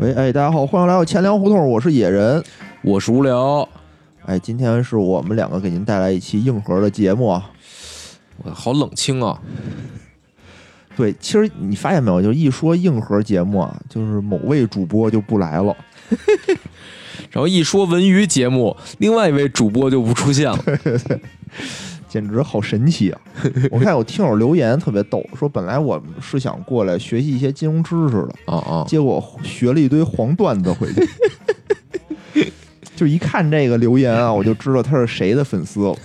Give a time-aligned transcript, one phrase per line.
[0.00, 2.42] 喂，哎，大家好，欢迎来到钱粮胡同，我是野人。
[2.80, 3.68] 我是无聊，
[4.24, 7.50] 哎，今天是我们两个给您带来一期硬核的节目啊。
[8.38, 9.38] 我好冷清啊！
[10.96, 15.76] 对，其实你发现没有，就一说硬核节目啊，就是某位主播就不来了。
[17.30, 20.64] 然后一说文娱节目，另外一位主播就不出现了。
[22.10, 23.20] 简直好神奇啊！
[23.70, 28.84] 我看有听友留言特别逗，说本来我们是想过来学习一些金融知识的，啊啊！
[28.88, 31.08] 结果学了一堆黄段子回去。
[32.96, 35.96] 就一看这个留言啊，我就知道他是谁的粉丝了。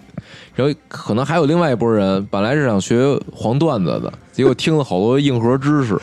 [0.56, 2.98] 然后可能还有另外一拨人，本来是想学
[3.30, 6.00] 黄段子的，结果听了好多硬核知识，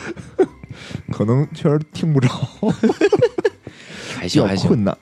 [1.12, 2.28] 可能确实听不着，
[4.16, 4.96] 还行还行， 困难，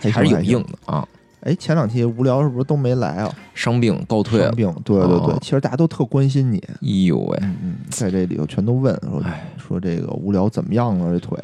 [0.00, 1.06] 还是有硬的啊。
[1.42, 3.34] 哎，前两期无聊是不是都没来啊？
[3.54, 6.58] 伤病告退了，病，对对对，其实大家都特关心你。
[6.58, 9.22] 哎呦喂，嗯，在这里头全都问说，
[9.58, 11.12] 说这个无聊怎么样了？
[11.12, 11.38] 这腿，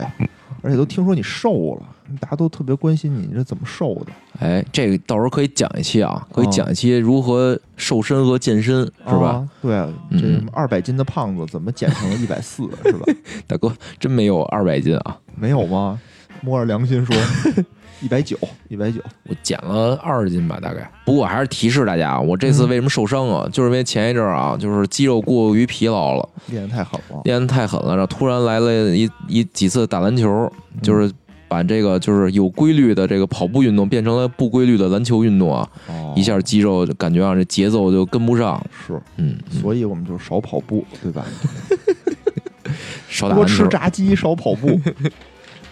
[0.62, 1.82] 而且都听说你瘦了，
[2.20, 4.12] 大家都特别关心你，你这怎么瘦的？
[4.38, 9.48] 哎，这个到时候可以讲一期啊，可以讲一期如何瘦身和健身，是吧？
[9.60, 9.70] 对，
[10.12, 13.06] 这二百斤的胖子怎么减成了一百四，是吧？
[13.48, 15.18] 大哥，真没有二百斤啊？
[15.34, 16.00] 没有吗？
[16.40, 17.16] 摸着良心说。
[18.00, 20.88] 一百九，一百九，我减了二十斤吧，大概。
[21.04, 23.48] 不过还是提示大家，我这次为什么受伤啊？
[23.52, 31.10] 就是因为前一阵啊，就是肌肉过于疲劳了，练的太狠了，练的太狠了，然后突然来了一一几次打篮球，就是
[31.48, 35.68] 把这个就是有规律的这个跑步运动变成了不规律的篮球运动啊，
[36.14, 38.64] 一下肌肉就感觉啊这节奏就跟不上。
[38.86, 41.24] 是，嗯，所以我们就少跑步，对吧？
[43.08, 44.78] 少多吃炸鸡，少跑步，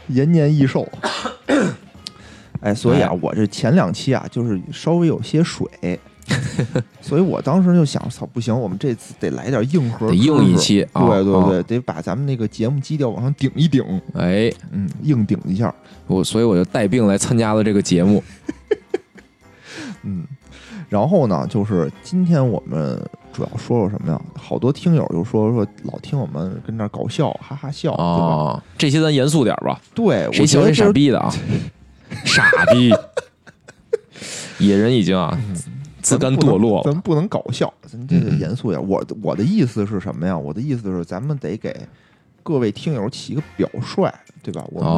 [0.09, 0.89] 延年益寿。
[2.61, 5.67] 哎，所以啊，我这前两期啊，就是稍微有些水，
[7.01, 13.83] 所以我当时就想，操，不行，我们这次得来点硬核，得硬一期，对对对，得把咱们那个节目基调往上顶一顶，
[14.15, 15.73] 哎，嗯，硬顶一下，
[16.07, 18.23] 我所以我就带病来参加了这个节目，
[20.03, 20.25] 嗯，
[20.89, 23.01] 然后呢，就是今天我们
[23.33, 24.21] 主要说说什么呀？
[24.35, 31.33] 好多听友就说说老听我们跟那搞笑，哈哈笑，啊，这些咱严肃点吧，对，谁喜欢傻逼的啊？
[32.25, 32.93] 傻逼，
[34.59, 35.39] 野人已经啊
[36.03, 36.93] 自甘堕落了。
[36.93, 38.89] 咱不能搞笑，咱这个严肃点。
[38.89, 40.37] 我我的意思是什么呀？
[40.37, 41.75] 我的意思是，咱们得给
[42.43, 44.11] 各位听友起一个表率，
[44.43, 44.65] 对吧？
[44.71, 44.93] 我们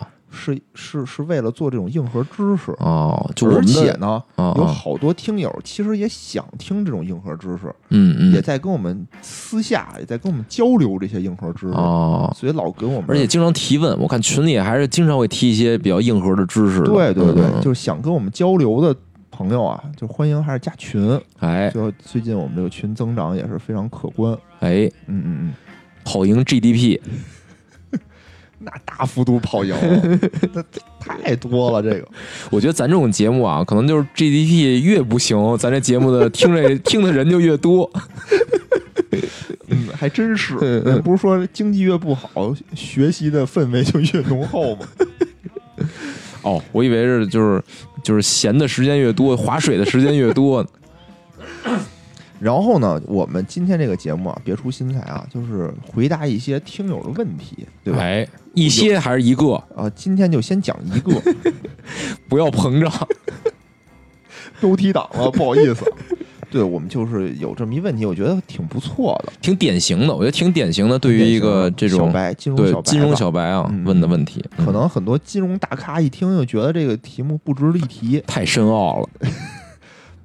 [0.00, 0.06] 是。
[0.30, 16.80] 是是是为了做这种硬核知识哦，而且呢，有好多听友其实也想听这种硬核知识，嗯嗯，也在跟我们私下也在跟我们交流这些硬核知识哦，所以老跟我们，而且经常提问，我看群里还是经常会提一些比较硬核的知识。
[16.82, 18.94] 对对对，就是想跟我们交流的
[19.30, 21.20] 朋友啊，就欢迎还是加群。
[21.40, 24.32] 哎，就最近我们这个群增长也是非常可观。
[24.60, 25.54] 哎，嗯嗯嗯，
[26.04, 27.00] 跑赢 GDP。
[28.62, 29.74] 那大幅度跑赢，
[30.52, 30.62] 那
[31.00, 31.82] 太多了。
[31.82, 32.06] 这个，
[32.50, 37.90] 我觉得咱这种节目啊，可能就是 GDP 越不行，咱这节目的听着 听的人就越多。
[39.68, 40.54] 嗯，还真是。
[41.02, 44.86] 不是说经济越不好，学习的氛围就越浓厚吗？
[46.42, 47.62] 哦，我以为是就是
[48.02, 50.66] 就是闲的时间越多，划水的时间越多。
[52.40, 58.00] 然后呢，我们今天这个节目啊，别出心裁啊，就是回答一些听友的问题，对吧？
[58.00, 59.88] 哎，一些还是一个啊？
[59.94, 61.12] 今天就先讲一个，
[62.28, 62.90] 不要膨胀，
[64.60, 65.84] 都提档了，不好意思。
[66.50, 70.98] 对我们就是有这么一问题，我觉得挺不错的，挺典型的，我觉得挺典型的。
[70.98, 79.08] 对于一个这种小白金融小白金融小白啊问的问题，可能很多金融大咖一听就觉得这个题目不值一提，太深奥了。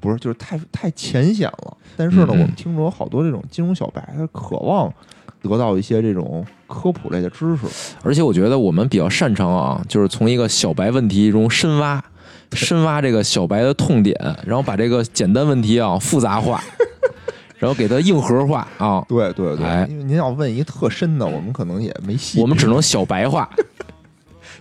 [0.05, 1.77] 不是，就是太太浅显了。
[1.97, 4.93] 但是呢，我们听说好多这种金融小白，他渴望
[5.41, 7.65] 得到一些这种科普类的知识。
[8.03, 12.03] 而且我觉得我们比较擅长啊，就是从一个小白问题中深挖，
[12.51, 14.15] 深挖这个小白的痛点，
[14.45, 16.63] 然后把这个简单问题啊复杂化，
[17.57, 19.03] 然后给它硬核化啊。
[19.07, 22.41] 对对对，因为您要问一特深的，我们可能也没戏。
[22.41, 23.49] 我们只能小白化、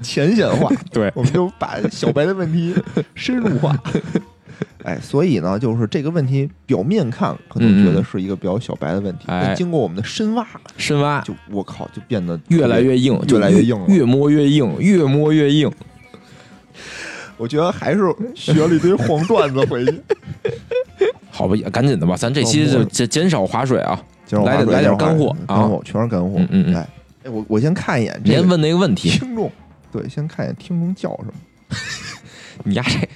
[0.00, 0.70] 浅显化。
[0.92, 2.74] 对，我们就把小白的问题
[3.14, 3.76] 深入化。
[4.84, 10.46] 哎，所以呢，就是这个问题表面看可能觉得是一个比较小白的问题，但经过我们的深挖，
[10.76, 15.70] 深挖，就我靠，就变得越来越硬，越来越硬，越摸越硬，越摸越硬。
[17.36, 18.00] 我觉得还是
[18.34, 20.00] 学了一堆黄段子回去。
[21.32, 24.00] 好吧，赶紧的吧，咱这期就减减少划水啊，
[24.44, 26.36] 来点来点干货，干货全是干货。
[26.36, 26.88] 嗯嗯，哎，
[27.24, 29.50] 哎，我我先看一眼，先问那个问题，听众，
[29.90, 31.32] 对，先看一眼听众叫什么。
[32.62, 33.08] 你丫这。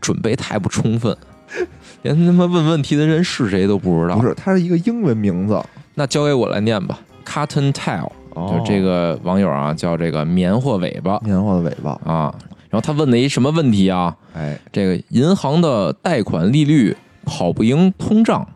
[0.00, 1.16] 准备太不充分，
[2.02, 4.16] 连他妈问问题的人是谁都不知道。
[4.16, 5.62] 不是，他是一个英文名字，
[5.94, 6.98] 那交给我来念吧。
[7.26, 12.34] ，Cotton Tail，哦就这个网友啊，叫这个棉花尾巴棉花的尾巴，啊。
[12.70, 14.16] 然后他问了一什么问题啊？
[14.32, 18.46] 哎，这个银行的贷款利率跑不赢通胀，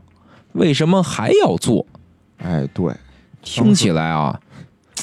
[0.52, 1.84] 为什么还要做？
[2.38, 2.94] 哎，对，
[3.42, 4.38] 听起来啊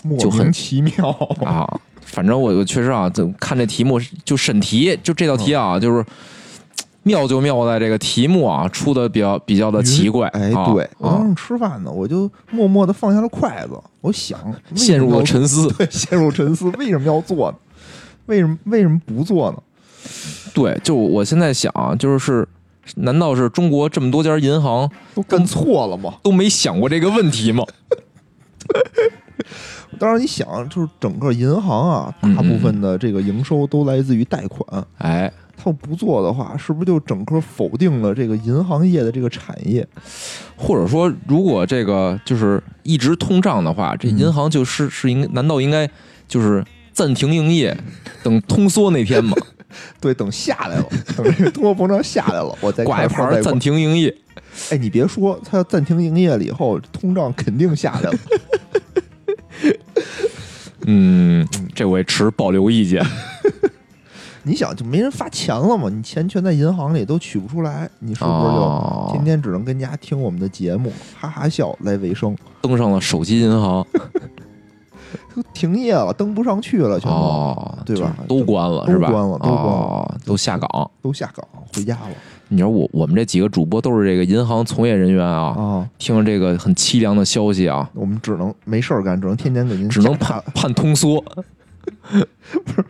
[0.04, 1.10] 莫就很名其妙
[1.44, 1.80] 啊，
[2.12, 6.06] 反正我我确实啊，就看这题目就审题，就这道题啊，就是
[7.04, 14.38] 妙就妙在这个题目啊出的比较比较的奇怪，哎，啊对，我当啊，时吃饭呢，我就默默的放下了筷子，我想
[14.76, 15.68] 陷入了沉思。
[15.80, 17.58] 对，陷入沉思，为什么要做呢？
[18.26, 19.58] 为什么为什么不做呢？
[20.54, 22.48] 对，就我现在想啊，就是
[22.98, 26.16] 难道是中国这么多家银行都干错了吗？
[26.22, 27.64] 都没想过这个问题吗？
[30.00, 39.88] 当然，你想，就是整个银行啊，嗯大部分的这个营收都来自于贷款，哎，他要不做的话，是不是就整个否定了这个银行业的这个产业？
[40.56, 45.90] 或者说，如果这个就是一直通胀的话，这嗯银行就是是应难道应该
[46.28, 47.78] 就是暂停营业，
[48.24, 49.36] 等通缩那天吗？
[50.02, 50.86] 对，等下来了，
[51.16, 53.80] 等这个通货膨胀下来了，我再挂一牌儿暂停。
[53.80, 54.14] 营业。
[54.70, 58.20] 哎，你别说，它要暂停营业了以后，通胀肯定下来了。
[60.88, 63.06] 嗯，这我也持保留意见。
[64.44, 65.88] 你想，就没人发钱了嘛？
[65.90, 72.36] 你钱全在银行里，都取不出来，你是不是就哦天天只能跟家听我们的节目，哈哈笑来维生？
[72.62, 73.86] 登上了手机银行
[75.36, 79.08] 都停业了，登不上去了，全都、哦，对吧都关了是吧？
[79.08, 80.92] 都关了都关了哦，都下岗。
[81.04, 81.46] 都下岗
[81.76, 82.10] 回家了
[82.54, 85.90] 你说我我们这几个主播都是这个银行从业人员啊，啊！
[85.98, 91.24] 听了这个很凄凉的消息啊，我们只能没事儿干，只能天天给您只能加判判通缩。
[92.12, 92.86] 不是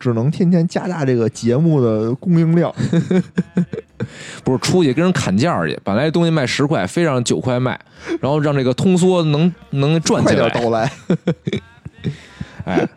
[0.00, 2.74] 只能天天加大这个节目的供应量。
[4.42, 7.78] 不是出去跟人砍价去，本来这东西卖十块，非让九块卖，
[8.18, 10.48] 然后让这个通缩能能赚快起来。
[10.48, 10.90] 点到来。
[12.64, 12.88] 哎，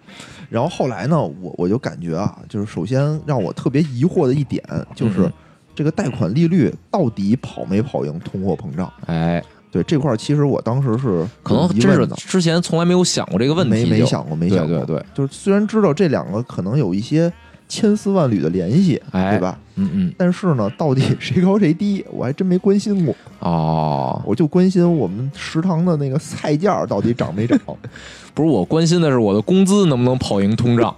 [0.49, 4.63] 然后后来呢，我我就感觉啊，就是首先让我特别疑惑的一点
[4.95, 5.33] 就是嗯，
[5.75, 8.91] 这个贷款利率到底跑没跑赢通货膨胀？
[9.05, 14.77] 哎，对这块儿，其实我当时是可能真是之前从来没有想过这个问题，没没想过，没想过。
[14.77, 17.31] 对对对，就是虽然知道这两个可能有一些
[17.67, 19.59] 千丝万缕的联系，哎对吧？
[19.75, 23.13] 嗯嗯， 但是呢，到底谁高谁低，我还真没关心过。
[23.39, 27.59] 哦，我就关心我们食堂的那个菜价到底涨没涨。
[28.33, 30.93] 不是我关心的是我的工资能不能跑赢通胀。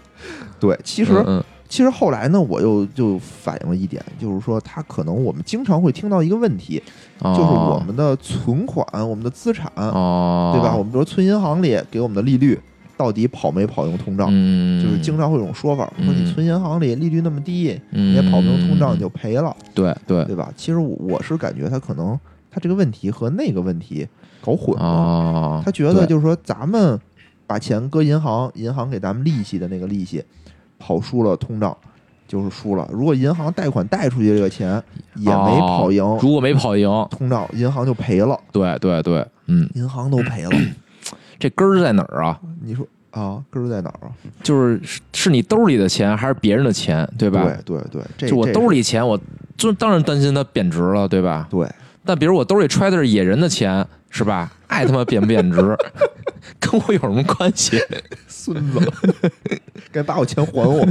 [0.60, 6.82] 对，其实、嗯其实后来呢，我又就反映了一点，就是说，他可能我们经常会听到一个问题，
[7.22, 10.76] 嗯，就是我哦们的存款、我们的资产，哦，对吧？
[10.76, 12.60] 我们比如存银行里给我们的利率
[12.94, 14.28] 到底跑没跑赢通胀？
[14.30, 20.52] 嗯，就是经常会有种说法，说你嗯存银行里利率那么低，嗯你也跑不赢通胀，你就赔了，对对对吧？
[20.54, 22.20] 其实我我是感觉他可能
[22.50, 24.06] 他这个问题和那个问题
[24.42, 27.00] 搞混了，啊，他觉得就是说咱们
[27.46, 30.22] 把钱搁银行，银行给咱们利息的那个利息
[30.82, 31.76] 跑输了通胀。
[32.28, 32.88] 就是输了。
[32.90, 34.82] 如果银行贷款贷出去这个钱
[35.16, 40.50] 也没跑赢哦如果没跑赢，通胀，银行就赔了，对对对，嗯，银行都赔了。
[41.38, 42.40] 这根儿在哪儿啊？
[42.64, 44.12] 你说啊，根儿在哪儿啊？
[44.42, 47.42] 就是是是你兜里的钱还是别人的钱，对吧？
[47.66, 49.20] 对对对，这就我这兜里钱，我
[49.58, 51.46] 就当然担心它贬值了，对吧？
[51.50, 51.68] 对
[52.02, 54.52] 但比如我兜里揣的是野人的钱，是吧？
[54.68, 55.76] 爱他妈贬不贬值，
[56.60, 57.78] 跟我有什么关系？
[58.28, 58.92] 孙子，
[59.90, 60.86] 该把我钱还我。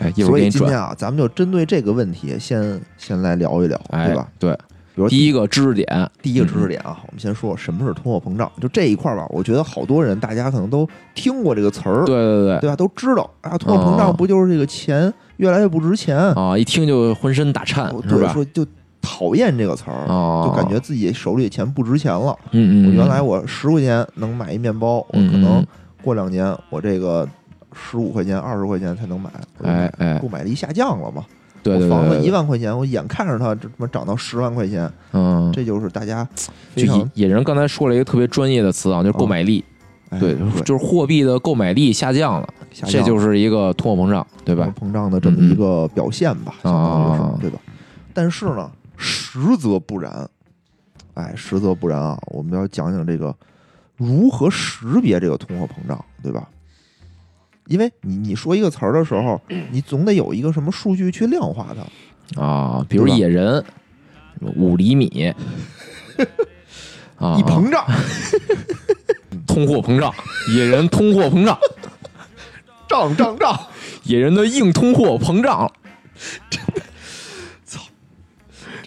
[0.00, 0.48] 哎，一会儿所给你转。
[0.48, 4.28] 以今天啊，咱们就针对这个问题，先先来聊一聊，哎，对吧？？
[4.38, 4.52] 对，
[4.94, 8.50] 比如第一个知识点，第一个知识点啊，我们先说什么是通货膨胀。
[8.60, 12.76] 就这一块儿吧，我觉得好多人大家可能都听过这个词儿，对对对对吧？
[12.76, 16.16] 都知道啊，通货膨哦胀不就是这个钱越来越不值钱？
[16.16, 18.32] 啊，一听就浑身打颤，是对，吧？
[18.32, 18.64] 说就
[19.00, 22.36] 讨厌这个词儿，哦，就感觉自己手里的钱不值钱了。
[22.52, 25.66] 嗯嗯，我嗯原来我十块钱能买一面包，我嗯可能嗯
[26.02, 27.28] 过两年我这个
[27.72, 29.30] 十五块钱、二十块钱才能买，
[29.62, 30.18] 哎哎。
[30.20, 31.24] 购，买力下降了嘛。
[31.62, 36.50] 对对我房子，一万块钱，我眼看着它这他妈涨到十万块钱，嗯，这就是大家就
[36.82, 39.62] 非常野野人刚才说了一个特别专业的词啊，就是购买力，
[40.08, 44.72] 哎对，就是货币的购买力下降了，下降这就是一个通货膨胀，对吧？
[44.74, 47.58] 通货膨胀的这么一个表现吧，嗯相当于啊是对吧？
[48.14, 48.70] 但是呢，
[49.32, 50.28] 实则不然，
[51.14, 52.18] 哎，实则不然啊！
[52.32, 53.32] 我们要讲讲这个
[53.96, 56.48] 如何识别这个通货膨胀，对吧？
[57.68, 61.68] 因为你你说一个词儿的时候，你总得有一个什么数据去量化
[62.34, 62.42] 它。
[62.42, 63.64] 啊，比如野人
[64.56, 65.32] 五厘米
[67.16, 67.86] 啊，一膨胀，
[69.46, 70.12] 通货膨胀，
[70.56, 71.56] 野人通货膨胀，
[72.88, 73.56] 胀胀胀，
[74.02, 75.72] 野人的硬通货膨胀了，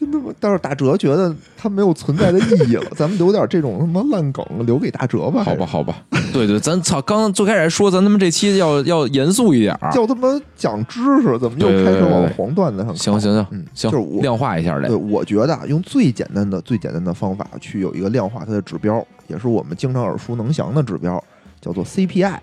[0.04, 5.96] 真他妈，但是打折觉得它没有存在的意义了， 咱们留点这种他妈烂梗留给打折吧，好吧，，好吧，
[6.34, 12.94] 对对，咱操，刚刚最开始还说咱他妈这期要要严肃一点儿，叫他妈讲知识，怎么又开始往黄段子上靠？
[12.96, 21.24] 行行行嗯，行就量化一下这对，这，我觉得啊，用最简单的、最简单的方法去有一个量化它的指标，也是我们经常耳熟能详的指标，
[21.62, 22.38] 叫做 CPI，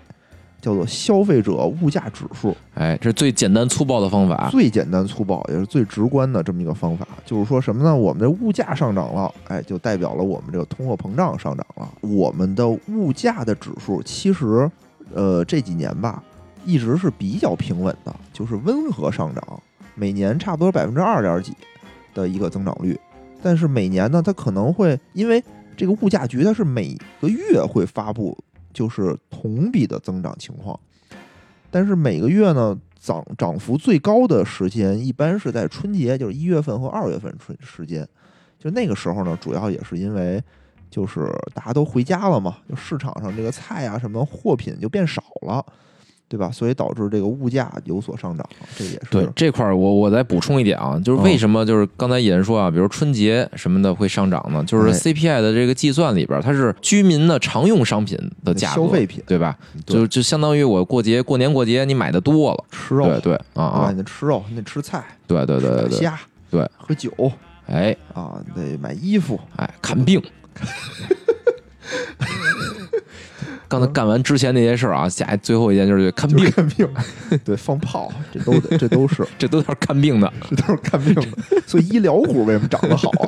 [0.61, 2.55] 叫做消费者物价指数。
[2.75, 7.93] 哎，这是最简单粗暴的方法，最简单粗暴也是最直观的这么一个方法，就是说什么呢？
[7.93, 11.89] 我们的物价上涨了，哎，就代表了我们这个通货膨胀上涨了。
[12.01, 14.69] 我们的物价的指数其实，
[15.13, 16.23] 呃，这几年吧，
[16.63, 19.43] 一直是比较平稳的，就是温和上涨，
[19.95, 21.53] 每年差不多百分之二点几
[22.13, 22.99] 的一个增长率。
[23.41, 25.43] 但是每年呢，它可能会因为
[25.75, 28.37] 这个物价局它是每个月会发布
[28.73, 30.79] 就是同比的增长情况，
[31.69, 38.07] 但是每个月呢涨涨幅最高的时间一般是在春节，就是一月份和二月份春时间，
[38.59, 40.41] 就那个时候呢，主要也是因为
[40.89, 45.65] 就是大家都回家了嘛，就市场上这个菜啊什么货品就变少了。
[46.31, 46.49] 对吧？
[46.49, 48.47] 所以导致这个物价有所上涨，
[48.77, 54.63] 这也是对这块儿，我我再补充一点啊，就是为什么就是刚才也是说啊，比如春节什么的会上涨呢？
[54.63, 59.57] 就是哎 CPI 的这个计算里边，它是居民的常用商品的价格，消费品对吧？
[59.85, 63.63] 对就就相当于我过节过年过节你买的多了，吃肉，对对啊？
[63.63, 66.17] 啊你，得吃肉，你得吃菜，对对对对对，虾，
[66.49, 67.11] 对，喝酒
[67.67, 70.21] 哎啊，你得买衣服，哎，看病。
[73.67, 76.87] 刚才干完之前那些事儿啊，下最后一件就是看病，看病，
[77.45, 80.31] 对，放炮，这都得，这都是， 这都是看病的。
[80.49, 81.61] 这都是看病的。
[81.65, 83.23] 所以医疗股为什么长得好啊？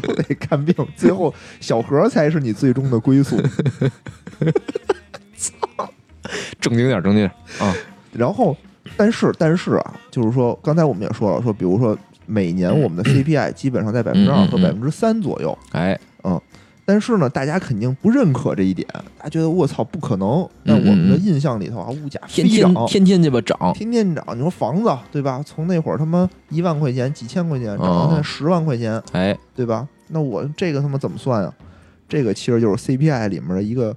[0.00, 3.36] 都得看病，最后小何才是你最终的归宿。
[6.60, 7.74] 正经点儿，正经点儿啊！
[8.12, 8.56] 然后，
[8.96, 11.96] 但是但是啊，就是说，刚才我们也说了，说比如说
[12.26, 15.98] 每年我们的 CPI 基本上在百分之二嗯嗯嗯和百分之三左右，哎，
[16.90, 20.42] 但是呢，大家肯定不认可这一点，大家觉得我操不可能。
[20.64, 24.24] 在嗯嗯我们的嗯印象里头啊，物价飞涨，天天鸡巴涨，天天涨。
[24.34, 25.42] 你说房子对吧？
[25.44, 29.86] 从那会儿他妈一万块钱、几千块钱涨到哦现在十万块钱，哎，对吧？
[30.08, 31.52] 那我这个他妈怎么算啊？
[32.08, 33.94] 这个其实就是 CPI 里面的一个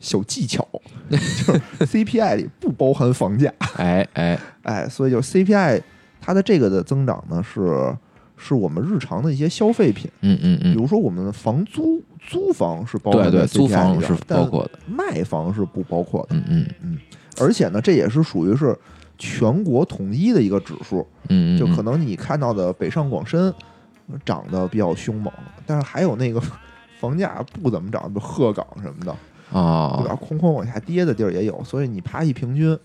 [0.00, 0.66] 小技巧，
[1.10, 5.82] 就是 CPI 里不包含房价，哎哎，哎，所以就是 CPI
[6.18, 7.94] 它的这个的增长呢是
[8.36, 16.98] 是我们日常的一些消费品，嗯嗯嗯，比如说我们的房租租房是包括在对对租房是里边但包括的，卖房是不包括的，嗯嗯。
[17.40, 18.76] 而且呢，这也是属于是
[19.18, 23.52] 全国统一的一个指数，嗯嗯，就可能你看到的北上广深
[24.24, 25.32] 涨得比较凶猛，
[25.64, 26.42] 但是还有那个
[27.00, 29.12] 房价不怎么涨，比如鹤岗什么的
[29.58, 30.14] 啊，对啊，吧？
[30.16, 32.78] 空空往下跌的地儿也有，所以你爬一平均，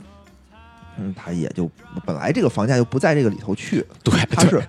[0.99, 1.69] 嗯，它也就
[2.05, 4.61] 本来这个房价就不在这个里头去，对，它是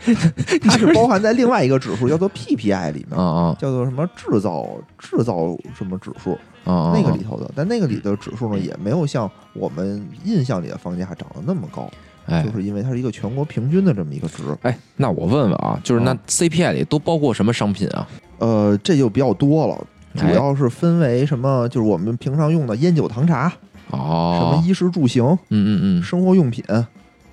[0.60, 4.66] 它是包含在另外一个指数叫做 PPI 里面，啊啊叫做什么制造
[4.98, 6.32] 制造什么指数，
[6.64, 11.90] 啊，那个里头的，但那个里的指数呢，也没有像我们印象里的房价涨得那么高，
[12.26, 14.42] 哎就是因为它是一个全国平均的这么一个值。
[14.62, 18.06] 哎，那我问问啊，就是那啊 CPI 里都包括什么商品啊？
[18.38, 23.52] 呃，这就比较多了，主哎要是分为什么，就是我们平常用的烟酒糖茶，
[23.90, 26.64] 什么哦，衣食住行、嗯嗯嗯生活用品、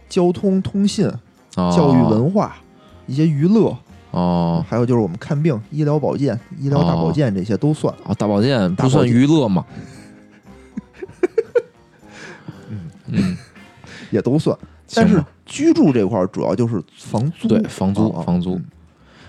[0.08, 1.06] 交通通信、
[1.58, 2.56] 嗯，教育文化、
[3.08, 3.76] 一些娱乐，
[4.12, 7.94] 哦还有就是我们看病、医疗保健、医疗大保健这些都算。
[8.06, 9.66] 哦，大保健不算娱乐吗？
[12.70, 13.38] 嗯嗯，
[14.12, 14.58] 也都算，
[14.96, 18.66] 但是居住这块儿主要就是房租，对房租啊啊房租嗯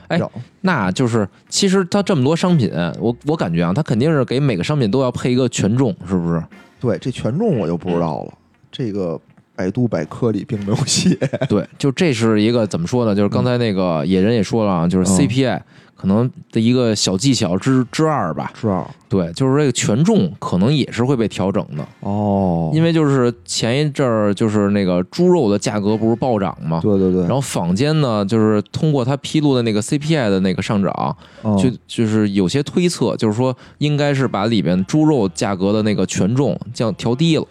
[0.09, 0.21] 哎
[0.61, 6.41] 那就是其实它这么多商品，我我感觉啊，它肯定是给每个商品都要配一个权重，是不是？
[6.81, 8.35] 对这权重我就不知道了，
[8.71, 9.21] 这个
[9.55, 11.17] 百度百科里并没有写。
[11.49, 13.15] 对，就这是一个怎么说呢？
[13.15, 15.61] 就是刚才那个野人也说了啊，就是嗯 CPI
[16.07, 18.53] 可能的一个小技巧之之二吧。
[18.55, 22.71] 之二，对，就是这个权重可能也是会被调整的，哦。
[22.73, 31.57] 因为就是前一阵儿就是那个猪肉的价格不是暴涨嘛，对对对，然后坊间呢就是通过他披露的那个 CPI 的那个上涨，嗯。
[31.59, 37.45] 就就是有些推测，就是说应该是把里边猪肉价格的那个权重降调低了。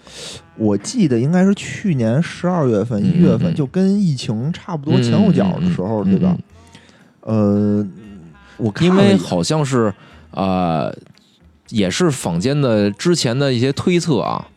[0.58, 6.38] 我记得应该是去年十二月份、嗯一月份，嗯就跟疫情差不多前后脚的时候，对吧？
[7.22, 7.84] 呃，
[8.58, 9.94] 我看因为好像是
[10.32, 10.94] 呃，
[11.70, 14.48] 也是坊间的之前的一些推测啊，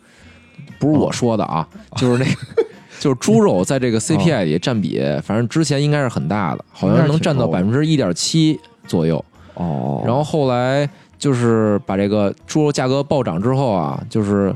[0.78, 2.40] 不是我说的啊，就是那个。
[3.00, 9.24] 就是猪肉在这个 CPI 里占比，反正之前应该是很大的，好像能占到百分之一点七左右。
[9.54, 14.52] 哦，然后后来就是把这个猪肉价格暴涨之后啊，就是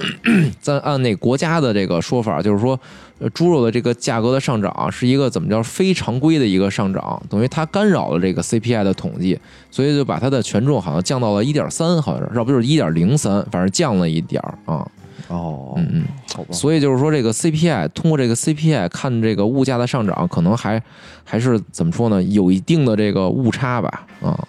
[0.60, 2.78] 咱按那国家的这个说法，就是说，
[3.18, 9.38] 呃，猪肉的这个价格的上涨是一个怎么叫非常规的一个上涨，等于它干扰了这个 CPI 的统计，
[9.70, 14.86] 所以就把它的权重好像降到了一点三，好像是，要不就是一点零三，反正降了一点儿啊。
[15.28, 16.04] 哦，嗯嗯。
[16.34, 20.80] 好吧，所以就是说，这个 CPI 通过这个 CPI 看这个物价的上涨，可能还
[21.24, 22.22] 还是怎么说呢？
[22.22, 24.44] 有一定的这个误差吧，啊，这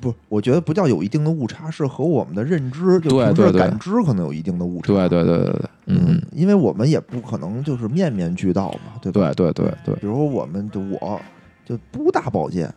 [0.00, 4.86] 不，我觉得不叫有一定的误差，是和我们的认知，就对平时对对感知可能有一定的误差。
[4.86, 9.32] 对对对对对，嗯嗯，因为我们也不可能就是面面俱到嘛，对吧？
[9.34, 11.20] 对对对对，比如说我们就我
[11.66, 12.72] 就不大保健，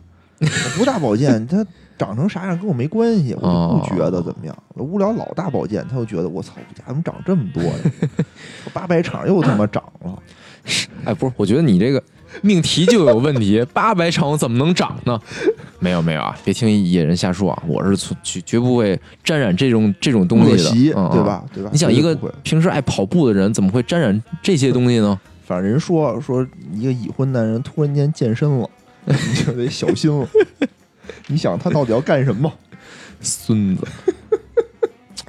[0.76, 1.64] 不大保健，他
[1.96, 4.56] 长成啥样跟我没关系，我就不觉得怎么样。
[4.74, 7.72] 我无聊老大保健，他就觉得我操，我家怎么长这么多呀？
[8.66, 10.22] 我八百场又他妈涨了，
[11.04, 12.02] 哎，不是，我觉得你这个
[12.42, 15.20] 命题就有问题， 八百场怎么能涨呢？
[15.78, 21.22] 没有没有啊，别听野人瞎说啊，我是从绝绝不会沾染这种这种东西的，嗯对？
[21.22, 21.44] 吧？
[21.54, 21.70] 对吧？
[21.72, 25.18] 你想一个平时爱跑步的人，怎么会沾染这些东西呢？
[25.46, 28.68] 反正人说说一个已婚男人突然间健身了，
[29.06, 30.28] 你就得小心了。
[31.28, 32.52] 你想他到底要干什么？
[33.20, 33.86] 孙子。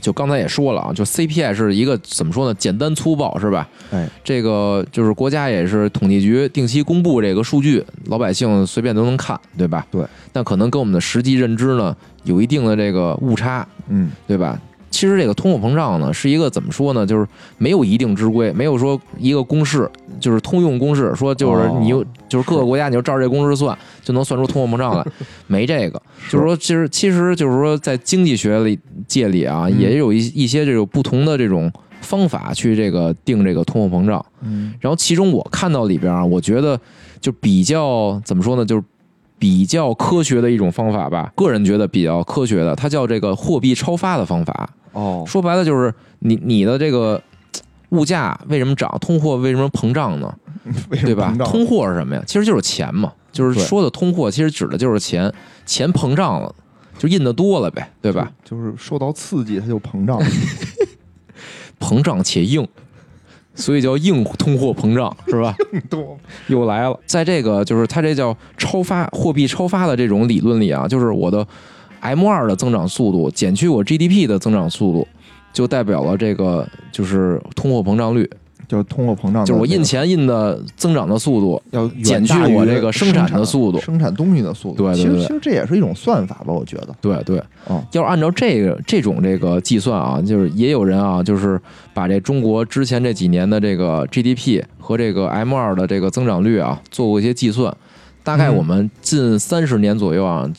[0.01, 2.53] 就刚才也说了啊，就 CPI 是一个怎么说呢？
[2.53, 3.67] 简单粗暴是吧？
[3.91, 9.85] 哎，这个就是国家也是统计局定期公布这个数据，老百姓随便都能看，对吧？
[9.91, 10.03] 对。
[10.31, 14.59] 但可能跟我们的实际认知呢有一定的这个误差，嗯，对吧？
[14.89, 17.05] 其实这个通货膨胀呢，是一个怎么说呢？
[17.05, 17.27] 就是
[17.58, 25.05] 没有一定之规，没有说一个公式，就是通用公式，说就是哦你有、就是各个国家你就照这公式算，就能算出通货膨胀来，
[25.48, 26.01] 没这个。
[26.29, 34.25] 就是说，其实其实就是说，在经济学里界里啊，嗯也有一一些这种不同的这种方法去这个定这个通货膨胀。
[34.41, 36.79] 嗯然后其中我看到里边啊，我觉得
[37.22, 38.84] 就比较怎么说呢，就是
[39.38, 41.31] 比较科学的一种方法吧。
[41.36, 44.69] 个人觉得比较科学的，它叫这个货币超发的方法。
[44.93, 47.22] 哦，说白了就是你你的这个
[47.89, 50.34] 物价为什么涨，通货为什么膨胀呢？
[51.03, 52.23] 对吧通货是什么呀？
[52.28, 55.32] 其实就是钱嘛，就是说的通货，其实指的就是钱，
[55.65, 56.54] 钱膨胀了，
[56.97, 58.32] 就印的多了呗，对吧？？
[58.43, 60.19] 就是受到刺激，它就膨胀。
[61.80, 62.67] 膨胀且硬，
[63.56, 65.56] 所以叫硬通货膨胀，是吧？
[65.89, 71.47] 多又来了，在这个就是它这叫超发货币超发的这种理论里啊，就是我的
[72.01, 75.07] M 二的增长速度减去我 GDP 的增长速度，
[75.51, 78.29] 就代表了这个就是通货膨胀率，
[78.67, 81.62] 就是通货膨胀就是我印钱印的增长的速度。
[81.71, 84.83] 要减去我这个生生产的速度生产东西的速度。
[84.83, 86.95] 对对对其实其实这也是一种算法吧，我觉得。
[87.01, 91.59] 对对，嗯，要是按照这个这种这个计算啊，就是也有人啊，就是
[91.93, 97.75] 把这中国之前这几年的这个 GDP 和这个 M 二的这个增长率啊，做过一些计算，
[98.23, 100.49] 大概嗯我们近三十年左右啊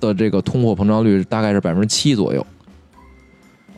[0.00, 2.44] 的这个通货膨胀率大概是百分之七左右。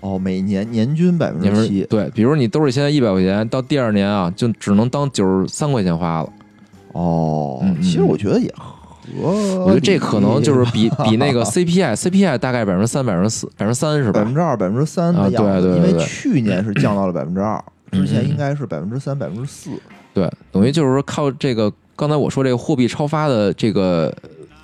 [0.01, 1.85] 哦，每年年均百分之七。
[1.91, 6.33] 对，比如你兜里现在一百块钱，到第二年啊，就只能当九十三块钱花了。
[6.93, 8.75] 哦其实我觉得也合。
[9.19, 14.33] 我觉得这可能就是比比那个 CPI，CPI 大概百分之三、百分之四、百分之三是吧百分？
[14.33, 19.71] 之二、百分之三啊的样子，对对对因为去年是降到了百分之二，之前应该是百分之三、百分之四。
[20.15, 24.15] 对，等于就是说靠这个刚才我说这个货币超发的这个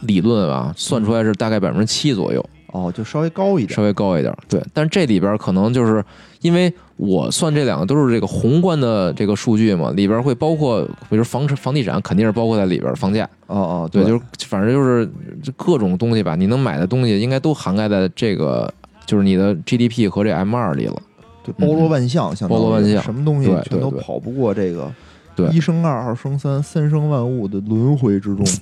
[0.01, 3.83] 理论啊，算出来是大概百分之七左右，哦，就稍微高一点稍。
[3.83, 4.35] 微高一点。
[4.49, 6.05] 对，但是这里边可能就是
[6.43, 13.29] 因为我算这两个都是这个宏观的这个数据嘛，里边会包括比如房产、房地产肯定是包括在里边，房价。
[13.47, 15.09] 哦哦，对，就是反正就是
[15.57, 18.73] 各种东西吧，你能买的东西应该都涵盖在这个
[19.07, 20.97] 就是你的 GDP 和这 M 二里了。
[21.43, 24.93] 对，包罗万象，像包罗万象什么东西全都跑不过这个
[25.37, 28.45] 对一生二，二生三，三生万物的轮回之中。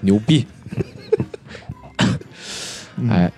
[0.00, 0.46] 牛逼！
[2.96, 3.32] 嗯哎，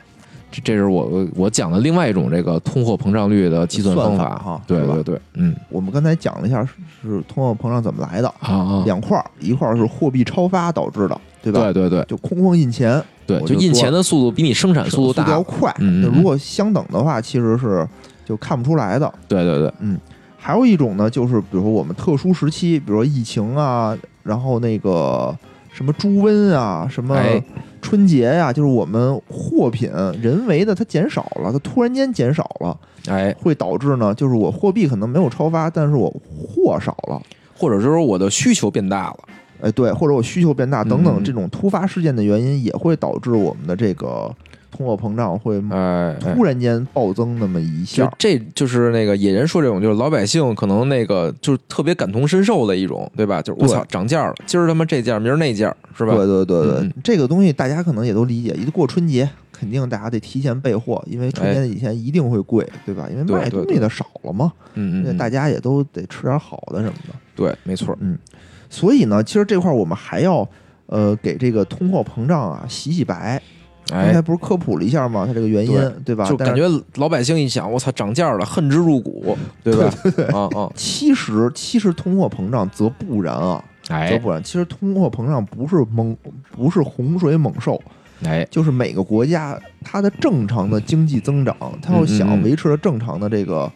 [0.50, 11.60] 这这是我我我讲的另外一种这个通货膨胀率的计算方算法哈对吧对对，嗯，我们刚才讲了一下是是通货膨胀怎么来的，啊啊，两块儿，一块儿是货币超发导致的，对吧？
[11.72, 15.74] 对对对就空空印钱，对，就印钱的速度比你生产速度大要，快。
[16.12, 17.86] 如果相等的话，其实是
[18.24, 19.12] 就看不出来的。
[19.28, 19.98] 对对对，嗯
[20.36, 25.34] 还有一种呢，就是比如说我们特殊时期，比如说疫情啊，然后那个
[25.74, 27.42] 什么猪瘟啊，什么哎。
[27.82, 29.90] 春节呀、就是我们货品
[30.22, 32.74] 人为的它减少了，它突然间减少了，
[33.08, 37.20] 哎，会导致呢，就是我货币可能没有超发，但是我货少了。
[37.54, 39.18] 或者是说我的需求变大了，
[39.60, 44.34] 哎，对，或者我需求变大等嗯等，这种突发事件的原因，也会导致我们的这个
[44.74, 48.12] 通货膨胀会哎，哎突然间暴增那么一就下。
[48.18, 53.40] 这就是那个野人说这种，就是老百姓可能那个就是特别感同身受的一种，对吧？
[53.40, 56.14] 就是我对操涨价了，今儿他妈这价，明儿那价，是吧？
[56.16, 58.50] 对对对对，嗯嗯这个东西大家可能也都理解。
[58.54, 63.08] 一过春节，肯定大家得提前备货，因为春节以前一定会贵，对吧？
[63.10, 67.14] 因为卖东西的少了嘛，嗯嗯嗯，大家也都得吃点好的什么的。
[67.36, 68.18] 对，没错，嗯
[68.70, 70.48] 所以呢，其实这块儿我们还要
[70.86, 73.40] 呃给这个通货膨胀啊洗洗白。
[73.86, 75.24] 刚才哎，不是科普了一下吗？
[75.26, 76.24] 它这个原因，对吧？
[76.28, 79.92] 就感觉老百姓一想，我操，涨价了，恨之入骨，对吧？
[80.32, 84.42] 啊啊，其实其实通货膨胀则不然啊，则哎不然。
[84.42, 86.16] 其实通货膨胀不是猛，
[86.50, 87.80] 不是洪水猛兽，
[88.24, 93.70] 哎，就是每个国家它的正常的经济增长，它要想嗯维持正常的这个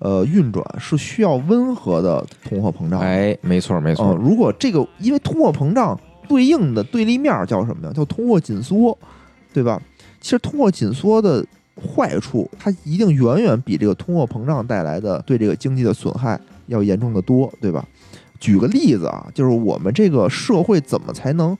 [0.00, 3.06] 呃运转，是需要温和的通货膨胀的。
[3.06, 7.92] 哎，没错没嗯，错，如果这个因为通货膨胀对应的对立面儿叫什么呀？
[7.94, 8.98] 叫通货紧缩，
[9.54, 9.80] 对吧？
[10.20, 17.86] 其实通货紧缩的坏处，它一定远远比这个通货膨胀带来的对这个经济的损害要严重的多，对吧？
[18.40, 21.56] 举个例子啊，就是我们这个社会怎么才能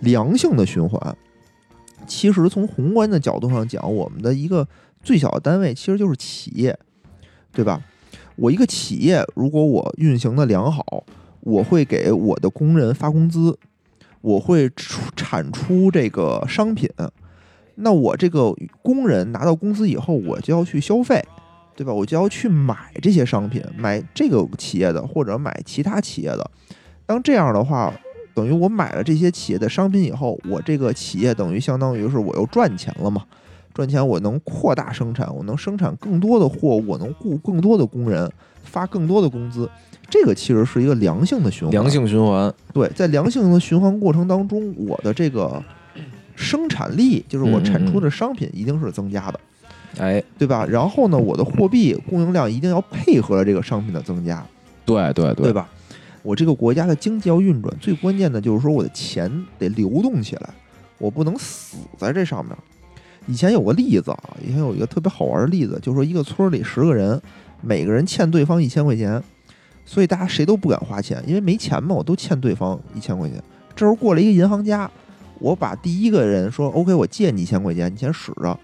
[0.00, 1.16] 良性的循环？
[2.06, 4.66] 其实从宏观的角度上讲，我们的一个
[5.02, 6.78] 最小的单位其实就是企业，
[7.52, 7.82] 对吧？
[8.36, 11.04] 我一个企业，如果我运行的良好，
[11.40, 13.58] 我会给我的工人发工资，
[14.20, 16.88] 我会出产出这个商品，
[17.82, 21.22] 那我这个工人拿到工资以后，我就要去消费，
[21.74, 21.92] 对吧？
[21.92, 26.50] 我就要去买这些商品，买这个企业的或者买其他企业的。
[27.04, 27.92] 当这样的话，
[28.34, 33.24] 等于我买了这些企业的商品以后，我这个企业等于相当于是我又赚钱了嘛？
[33.74, 38.30] 赚钱我能扩大生产，我能生产更多的货物，我能雇更多的工人，
[38.62, 39.68] 发更多的工资。
[40.08, 41.70] 这个其实是一个良性的循环。
[41.70, 45.62] 良性循环，对，在良性的循环过程当中，我的这个
[46.34, 49.40] 生产力，就是我产出嗯的商品一定是增加的，
[49.98, 50.66] 哎，对吧？
[50.68, 54.44] 然后呢，我的货币供应量一定要配合了这个商品的增加，
[54.84, 55.68] 对对对吧？
[56.22, 60.50] 我这个国家的经济要运转，最关键的就是说我的钱得流动起来，
[60.98, 62.56] 我不能死在这上面。
[63.26, 67.20] 以前有个例子啊，以前有一个特别好玩的例子，就是说一个村里十个人，
[67.60, 69.22] 每个人欠对方一千块钱，
[69.84, 73.40] 所以大家谁都不敢花钱，因为没钱嘛，我都欠对方一千块钱。
[73.76, 74.90] 这时候过来一个银行家，
[75.42, 78.56] 我把第一个人说 OK，我借你一千块钱，你先使着。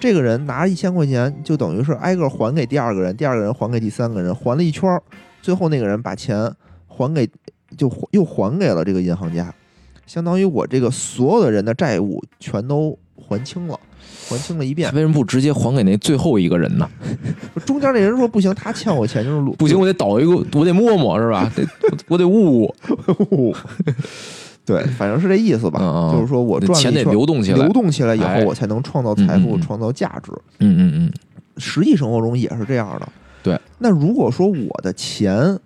[0.00, 5.02] 这个人拿着一千块钱，就等于是挨个还给第二个人，第二个人还给第三个人，还了一圈儿，
[5.40, 6.50] 最后那个人把钱
[6.86, 7.28] 还给，
[7.76, 9.54] 就又还给了这个银行家，
[10.06, 13.78] 相当于我这个所有的人的债务全都还清了，
[14.28, 14.92] 还清了一遍。
[14.94, 16.88] 为什么不直接还给那最后一个人呢？
[17.64, 21.50] 中间那人说不行，他欠我钱就是 路不行，我得倒一个，我得摸摸是吧？
[21.56, 21.66] 得
[22.06, 22.64] 我得悟
[23.30, 23.56] 悟，
[24.66, 25.78] 对， 反正是这意思吧。
[25.80, 30.32] 嗯嗯就是说我赚钱得流动起来流动起来以后，哎我才能创造财富，创造价值。
[30.58, 31.12] 嗯嗯嗯，
[31.56, 33.08] 实际生活中也是这样的。
[33.42, 35.56] 对，那如果说我的钱，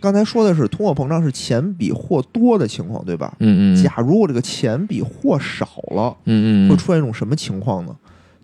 [0.00, 3.34] 刚才说的是通货膨胀是钱比货多的情况，对吧？
[3.40, 7.94] 嗯嗯，假如我这个钱比货少了，嗯嗯嗯，会出现一种什么情况呢？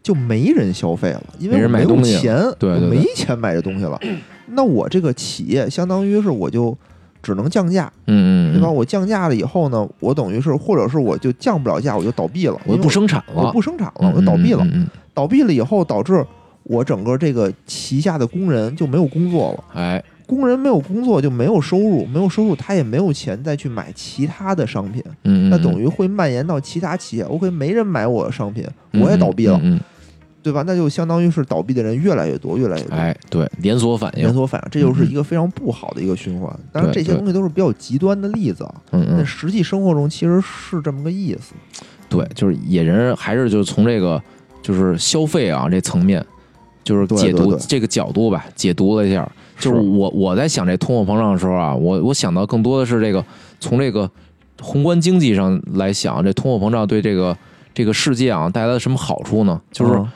[0.03, 4.01] 就没人消费了，因为没人我没有买东西了钱，对对对我没钱买这东西了。
[4.53, 6.77] 那我这个企业相当于是我就
[7.23, 8.71] 只能降价，嗯嗯，对吧？？
[8.71, 14.65] 我降价了以后呢，我等于是或者是我就降不了价，我就倒闭了，我就不生产我了，不生产了，我就倒闭了。
[14.65, 16.25] 嗯嗯嗯嗯倒闭了以后，导致
[16.63, 19.65] 我整个这个旗下的工人就没有工作了。
[19.75, 27.23] 哎，工人没有工作就没有收入，没有收入他也没有钱再去买其他的商品，嗯，那等于于会蔓延到其他企业。
[27.25, 29.79] OK，没人买我的商品，我也倒闭了，嗯，
[30.42, 30.64] 对吧？
[30.66, 32.94] 那就相当于是倒闭的人越来越多，越来越多。
[32.94, 36.50] 哎，对，连锁反应连，锁反应，这就是一个非常不好的一个循环。
[36.72, 38.74] 当然，这些东西都是比较极端的例子啊。
[38.92, 41.55] 嗯嗯，但实际生活中其实是这么个意思。
[42.09, 44.20] 对，就是野人还是就是从这个
[44.62, 46.24] 就是消费啊这层面，
[46.83, 49.31] 就是解读这个角度吧，解读了一下。
[49.59, 53.22] 就是我我在想这通货膨胀的时候啊，我我想到更多的是这个
[53.61, 54.11] 从这个
[54.62, 57.37] 宏观经济上来想，这通货膨胀对这个
[57.74, 59.61] 这个世界啊带来了什么好处呢？
[59.70, 60.09] 就是嗯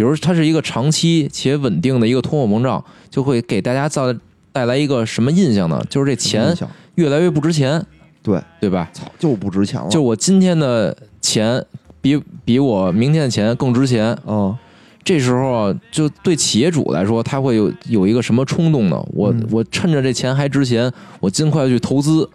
[0.00, 4.10] 比如它是一个长期且稳定的一个通货膨胀，就会给大家造
[4.50, 5.84] 带来一个什么印象呢？
[5.90, 6.56] 就是这钱
[6.94, 7.84] 越来越不值钱，
[8.22, 8.88] 对，对吧？
[8.94, 9.90] 操就不值钱了。
[9.90, 11.62] 就我今天的钱
[12.00, 14.56] 比比我明天的钱更值钱，嗯，
[15.04, 18.98] 这时候啊，就对企业主来说，他会有有一个什么冲动呢？
[19.12, 22.26] 我、嗯我趁着这钱还值钱，我尽快去投资。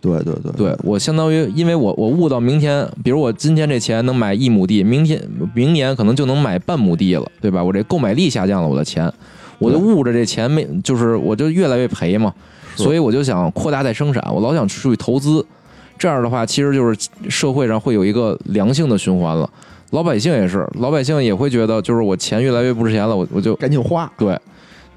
[0.00, 5.22] 对对对对我相当于，因为我我悟到明天，比如我今天这钱能买一亩地，明天
[5.54, 7.62] 明年可能就能买半亩地了，对吧？
[7.62, 9.12] 我这购买力下降了，我的钱，
[9.58, 12.32] 我就对悟着这钱没，就是我就越来越赔嘛，
[12.76, 15.44] 所以我就想扩大再生产，我老想出去投资，
[15.98, 19.48] 这样的话，其实就是社会上会有一个良性的循环了。
[19.90, 24.10] 老百姓也是，老百姓也会觉得，就是我钱越来越不值钱了，我我就赶紧花。
[24.16, 24.38] 对。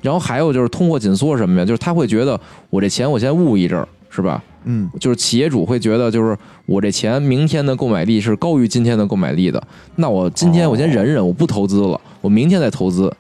[0.02, 1.66] 然后还有就是通货紧缩什么呀？
[1.66, 2.40] 就是他会觉得
[2.70, 4.44] 我这钱我先捂一阵儿，是吧？
[4.66, 9.62] 嗯，就是企业主会觉得，就是我这钱明天的购买力是高于今天的购买力的，
[9.96, 13.14] 那我今天我先忍忍，我不投资了，我明天再投资。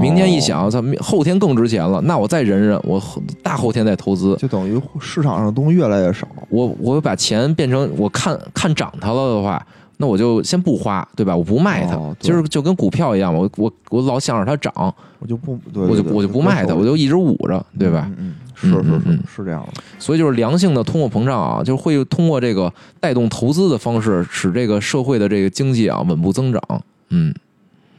[0.00, 4.36] 明天一哦，想，咱们后天更值钱了，那我再忍忍，我后大后天再投资。
[4.36, 6.28] 就等于市场上的东西越来越少。
[6.48, 9.60] 我我把钱变成我看看涨它了的话，
[9.96, 11.36] 那我就先不花，对吧？
[11.36, 14.72] 我不卖它，哦对其实就跟股票一样，我我我老想着它涨，
[15.18, 18.08] 我就不，对我就我就不卖它，我就一直捂着，对吧？
[18.10, 19.82] 嗯嗯，是是是是这样的。
[19.98, 26.62] 所以就是良性的通货膨胀啊，就会通过这个带动投资的方式，使这个社会的这个经济啊稳步增长。
[27.08, 27.34] 嗯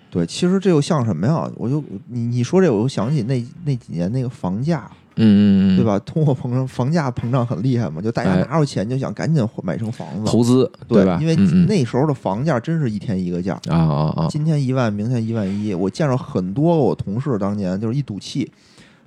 [0.10, 1.50] 对，其实这又像什么呀？
[1.56, 4.84] 我就你你说这，我就想起那那几年那个房价，
[5.16, 5.86] 嗯嗯嗯，对？
[5.86, 5.98] 吧？
[6.00, 11.18] 通货膨胀，房价膨胀很厉害嘛，就大家哎拿着钱就想赶紧买成房子，投资对吧？
[11.22, 11.34] 因为
[11.66, 15.74] 那时候的房价真是一天一个价，啊啊啊，今天一万，明天一万一。
[15.74, 18.52] 我见着很多我同事当年就是一赌气，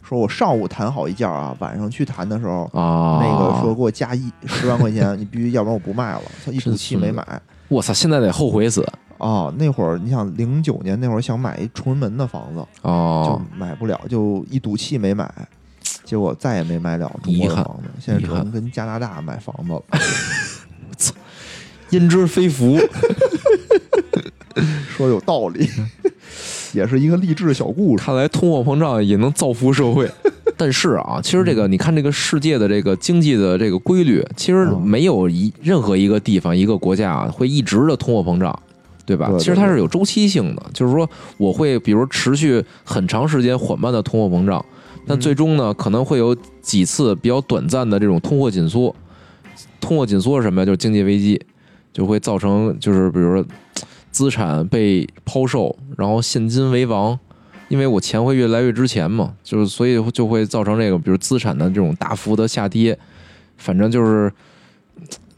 [0.07, 6.23] 说我上午谈好一价啊，晚上去谈的时候，啊，那个说给我加一十万块钱，你必须，要不然我不卖了。
[6.45, 7.27] 他一赌气没买。
[7.69, 8.87] 我操，现在得后悔死
[9.17, 15.33] 哦，那会儿你想零九年那会儿想买一崇文门的房子，就哦，买不了，就一赌气没买，
[16.05, 19.83] 结果再也没买了中国的房子，现在只能跟加拿大买房子了。
[20.99, 21.15] 操
[21.91, 22.79] 焉知非福。
[24.97, 25.69] 说有道理，
[26.75, 28.05] 也是一个励志小故事。
[28.05, 30.11] 看来通货膨胀也能造福社会。
[30.57, 38.57] 但是啊，其实这个你看这个世界的这个经济的这个规律，其实嗯没有一任何一个地方一个国家啊会一直的通货膨胀。
[39.07, 39.27] 对吧？
[39.27, 41.07] 对对其实它是有周期性的，就是说
[41.37, 44.65] 我会比如持续很长时间缓慢的通货膨胀，
[45.07, 48.97] 但嗯最终呢可能会有几次比较短暂的这种通货紧缩。
[49.79, 50.65] 通货紧缩是什么呀？
[50.65, 51.39] 就是经济危机，
[51.93, 53.45] 就会造成就是比如说
[54.15, 57.19] 资产被抛售，然后现金为王，
[57.69, 62.97] 因为我钱会越来越值钱嘛，就是所以就会造成这个比如资产的这种大幅的下跌，
[63.57, 64.33] 反正就是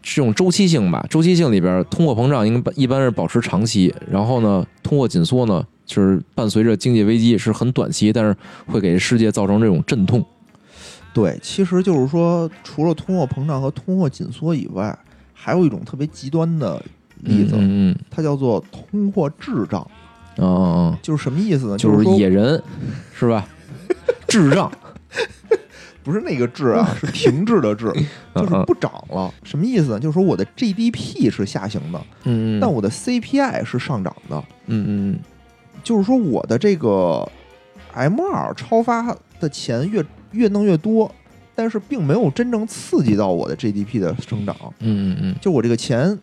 [0.03, 1.07] 这种周期性吧。
[1.09, 8.37] 周期性里边，通货膨胀应该一般是保持长期，然后呢，通货紧缩呢就是伴随着经济危机是很短期，但是
[8.67, 10.23] 会给世界造成这种阵痛。
[11.15, 14.95] 对，其实就是说，除了通货膨胀和通货紧缩以外，
[15.33, 16.83] 还有一种特别极端的
[17.27, 19.83] 例子，嗯嗯它叫做通货滞胀。
[19.91, 19.93] 嗯
[20.39, 20.47] 嗯
[20.93, 21.77] 嗯就是什么意思呢？
[21.77, 22.63] 嗯，就是说野人
[23.15, 23.47] 是吧？
[24.29, 24.71] 智障，
[26.05, 27.91] 不是那个滞啊， 是停滞的滞，
[28.35, 29.33] 就是不涨了。
[29.45, 29.99] 什么意思呢？
[30.01, 34.43] 就是说我的 GDP 是下行的，嗯嗯，但我的 CPI 是上涨的。
[34.67, 35.19] 嗯嗯
[35.83, 37.27] 就是说我的这个
[37.95, 41.11] M 二超发的钱越越弄越多，
[41.55, 44.55] 但是并没有真正刺激到我的 GDP 的生长。
[44.81, 46.19] 嗯嗯嗯就我这个钱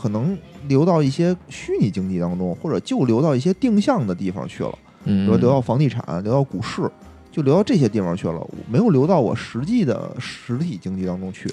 [0.00, 0.36] 可能
[0.66, 6.90] 流到一些虚拟经济当中，或者就流到一些定向的地方去了，嗯，比如流到房地产、流到股市，
[7.30, 11.50] 就流到这些地方去了，没有流到我实际的实体经济当中去。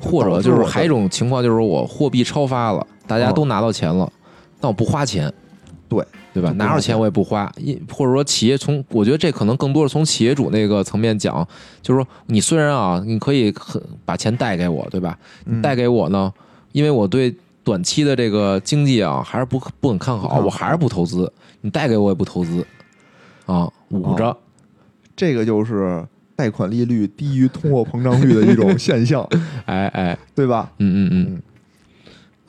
[0.00, 4.12] 或者就是还有一种情况，就是我货币超发了，大家都拿到钱了，
[4.60, 5.32] 但我不花钱，
[5.88, 6.50] 对对吧？
[6.56, 11.46] 拿着钱我也不花，一或者说企业从，我觉得这可能更多是从企业主那个层面讲，
[11.80, 15.16] 就是说你虽然啊，你可以很把钱贷给我，对吧？
[15.46, 16.30] 嗯贷给我呢，
[16.72, 17.32] 因为我对
[17.64, 22.64] 短期的这个经济啊还是不不很看好，我还是不投资，你贷给我也不投资，
[23.46, 24.26] 啊，捂着。
[24.28, 24.36] 哦
[25.16, 29.24] 这个就是贷款利率低于通货膨胀率的一种 现象，
[29.64, 30.72] 哎哎，对吧？
[30.78, 31.42] 嗯嗯嗯，嗯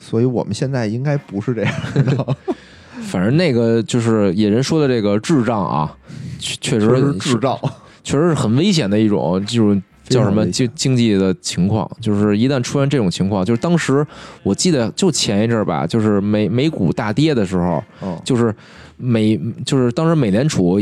[0.00, 2.36] 所以我们现在应该不是这样的，
[3.06, 5.96] 反正那个就是野人说的这个智障啊，
[6.40, 7.56] 确确实确实智障。
[8.02, 14.06] 确实是很危险的一种，就是叫什么经经济的情况，就是一旦出现这种情况，就是当时
[14.42, 18.54] 我记得就前一阵儿吧，就是美美股大跌的时候，嗯，就是
[18.96, 20.80] 美就是当时美联储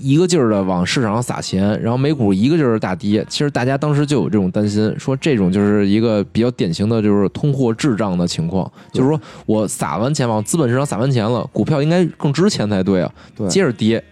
[0.00, 14.02] 一个劲儿的往市场上撒钱，然后美股一个劲儿地大跌，其实大家当时就有这种担心，说这种就是一个比较典型的就是通货滞胀的情况，就是说我撒完钱往资本市场撒完钱了，股票应该更值钱才对啊，对，接着跌，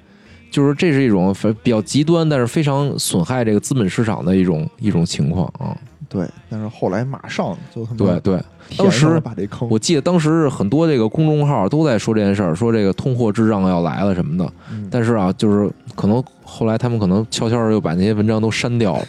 [0.50, 5.76] 就是这是一种非比较极端，但是非常损害这个资本市场的一种一种情况啊。
[6.08, 8.42] 对，但是后来马上就他们对对，
[8.76, 14.52] 当时把这坑，我记得当时很多这个公众号都在说这件事儿，说这个通货滞胀要来了什么的。
[14.72, 19.06] 嗯但是啊，就是可能后来他们可能悄悄的又把那些文章都删掉了，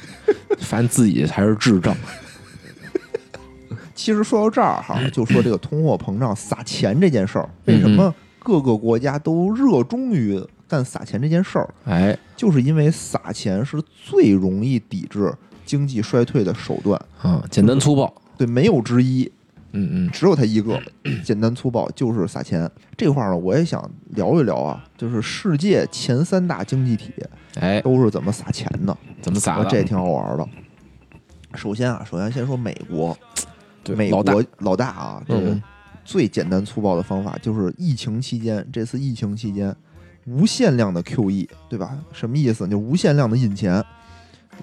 [0.60, 1.98] 发现自己才是智障。
[3.96, 10.40] 其实说到这儿哈，就说这个通货膨胀撒钱这件事儿，为什嗯么各个国家都热衷于
[10.72, 11.70] 干撒钱这件事儿？
[11.84, 15.34] 哎，就是因为撒钱是最容易抵制
[15.66, 18.14] 经济衰退的手段，啊，简单粗暴。
[18.38, 19.30] 对，没有之一，
[19.74, 20.82] 嗯嗯只有它一个，
[21.26, 22.72] 简单粗暴就是撒钱。
[22.96, 27.12] 这块儿呢，我也想聊一聊啊，就是世界前三大经济体
[27.60, 29.66] 哎，都是怎么撒钱的，怎么撒的？
[29.70, 30.48] 这也挺好玩的。
[31.56, 33.18] 首先啊，首先先说美国，
[33.94, 35.62] 美国老大啊，这个嗯
[36.04, 39.76] 最简单粗暴的方法就是疫情期间，这次疫情期间
[40.32, 41.98] 无限量的 QE，对吧？
[42.14, 42.68] 什么意思？
[42.68, 43.84] 就无限量的印钱，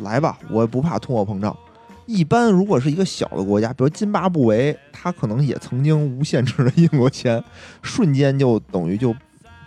[0.00, 1.54] 来吧，我也不怕通货膨胀。
[2.06, 7.42] 一般如果是一个小的国家，比如津巴布韦，它可能也曾经无限制的印过钱，
[7.82, 9.14] 瞬间就等于就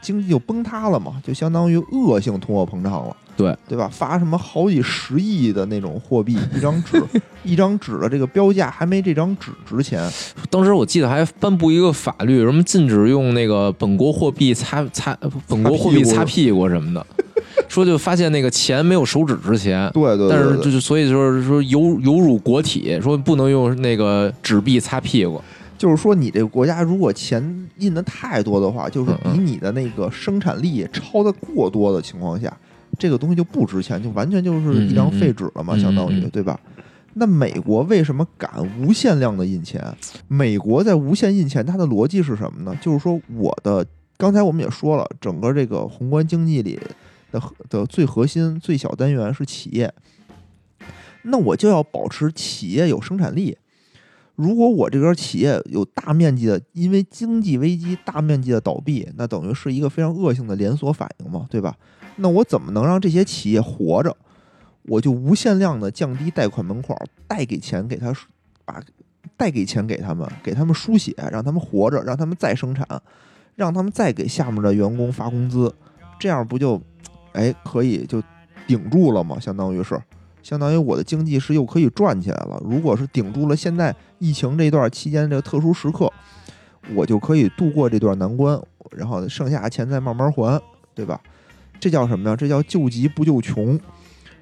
[0.02, 3.16] 经济就崩塌了嘛，就相当于恶性通货膨胀了。
[3.42, 3.90] 对对吧？
[3.92, 7.04] 发什么好几十亿的那种货币， 一张纸，
[7.44, 10.10] 一张纸的这个标价还没这张纸值钱。
[10.50, 17.06] 当时我记得还颁布一个法律，什么禁止用那个本国货币擦擦本国货币擦屁股什么的，
[17.68, 19.90] 说就发现那个钱没有手指值钱。
[19.94, 25.42] 对对对但是就是所以就是说有有辱国体，说不能用那个纸币擦屁股。
[25.78, 27.44] 就是说，你这个国家如果钱
[27.80, 32.56] 印的太多的话，就是比你的那个生产力超的过多的情况下，
[33.02, 36.60] 这个东西就不值钱，就完全就是一张废纸了嘛，相当于对吧？
[37.16, 39.84] 那美国为什么敢无限量的印钱？
[40.28, 42.78] 美国在无限印钱，它的逻辑是什么呢？
[42.80, 43.84] 就是说，我的
[44.18, 46.80] 刚才我们也说了，整个这个宏观经济里
[47.32, 49.92] 的核的最核心、最小单元是企业，
[51.24, 53.58] 那我就要保持企业有生产力。
[54.36, 61.76] 如果我这边企业有大面积的因为经济危机大面积的倒闭，那等于是一个非常恶性的连锁反应嘛，对吧？
[62.18, 64.16] 那我怎么能让这些企业活着？
[64.84, 66.98] 我就无限量的降低贷款门槛，
[67.28, 68.12] 贷给钱给他，
[68.66, 68.82] 把
[69.38, 72.88] 贷给钱给他们，给他们输血，让他们活着，让他们再生产，
[73.56, 75.74] 让他们再给下面的员工发工资，
[76.20, 76.82] 这样不就，
[77.34, 78.22] 哎，可以就
[78.66, 79.40] 顶住了吗？
[79.40, 80.00] 相当于是。
[80.42, 82.60] 相当于我的经济是又可以转起来了。
[82.66, 86.12] 如果是顶住了现在疫情这段期间这个特殊时刻，
[86.96, 90.60] 我就可以度过这段难关，然后剩下的钱再慢慢还，
[90.96, 91.22] 对吧？
[91.82, 92.36] 这叫什么呀？
[92.38, 93.78] 这叫救急不救穷。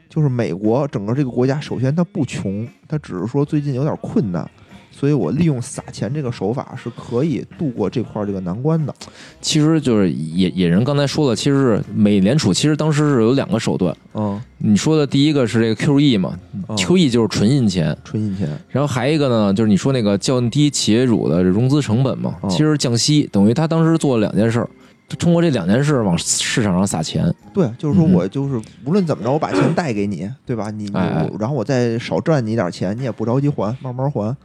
[0.09, 4.49] 就是美国整个这个国家，首先它不穷，它只是说最近有点困难，
[4.91, 8.93] 所以我利用撒钱这个手法是可以度过这块这个难关的。
[9.39, 13.95] 其实就是野野人刚才说了，其实是美联储其实当时是有两个手段。
[14.15, 24.69] 嗯你说的第一个是这个 QE 嘛、嗯 q e 就是纯印钱，纯印钱，然后还一个呢，就是你说那个降低企业主的融资成本嘛，哦其实降息，等于他当时做了两件事儿，就
[25.17, 27.33] 通过这两件事往市场上撒钱。
[27.53, 30.69] 对，就是说我就是无论怎么着，我把钱贷给你，对吧？
[30.69, 30.91] 你你
[31.39, 34.35] 然后我再少赚你一点钱，你也不着急还，慢慢还，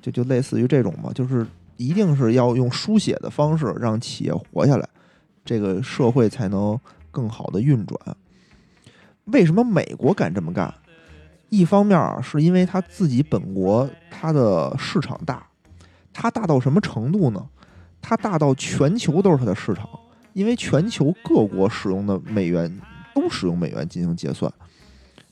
[0.00, 4.88] 就就类似于这种嘛，就是一定是要用书写的方式让企业活下来，
[5.44, 6.78] 这个社会才能
[7.10, 7.98] 更好的运转。
[9.26, 10.72] 为什么美国敢这么干？
[11.50, 15.46] 一方面啊，是因为他自己本国它的市场大，
[16.12, 17.44] 它大到什么程度呢？
[18.00, 19.88] 它大到全球都是它的市场。
[20.34, 22.80] 因为全球各国使用的美元
[23.12, 24.52] 都使用美元进行结算，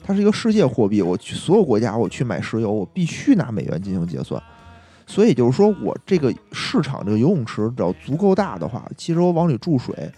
[0.03, 1.01] 它是一个世界货币。
[1.01, 4.43] 我去所有国家，我去买石油，我必须拿美元进行结算。
[5.07, 10.11] 所以就是说我这个市场这个游泳池只要足够大的话，其实我往里注水，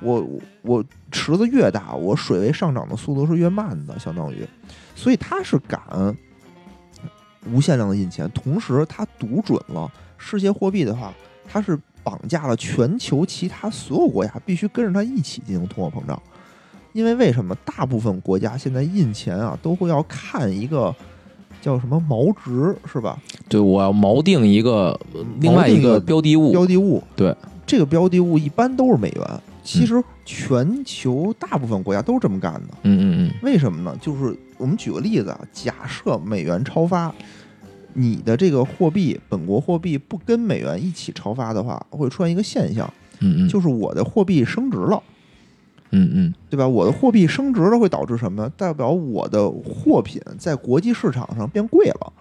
[0.00, 0.26] 我
[0.62, 4.46] 我池子越大，我水位上涨的速度是越慢的，相当于，
[4.94, 6.16] 所以它是敢
[7.52, 11.12] 无限量的印钱，同时它读准了世界货币的话，
[11.52, 11.78] 它是。
[12.04, 16.20] 绑架了全球其他所有国家，必须跟着它一起进行通货膨胀。
[16.92, 20.92] 因为为什么大部分国家现在印钱啊，都会要看一个
[21.60, 23.16] 叫什么锚值，是吧？
[23.48, 24.98] 对，我要锚定一个
[25.38, 27.00] 另外一个标的物，标的物。
[27.14, 27.32] 对，
[27.64, 29.40] 这个标的物一般都是美元。
[29.62, 32.74] 其实全球大部分国家都是这么干的。
[32.82, 33.96] 嗯嗯嗯，为什么呢？
[34.00, 37.14] 就是我们举个例子啊，假设美元超发。
[37.94, 45.02] 你的这个货币，本国货币不跟美元一起超发的话，会出现一个现象，嗯嗯，就是我的货币升值了，
[45.90, 46.66] 嗯嗯，对吧？
[46.66, 48.50] 我的货币升值了会导致什么呢？
[48.56, 52.12] 代表我的货品在国际市场上变贵了，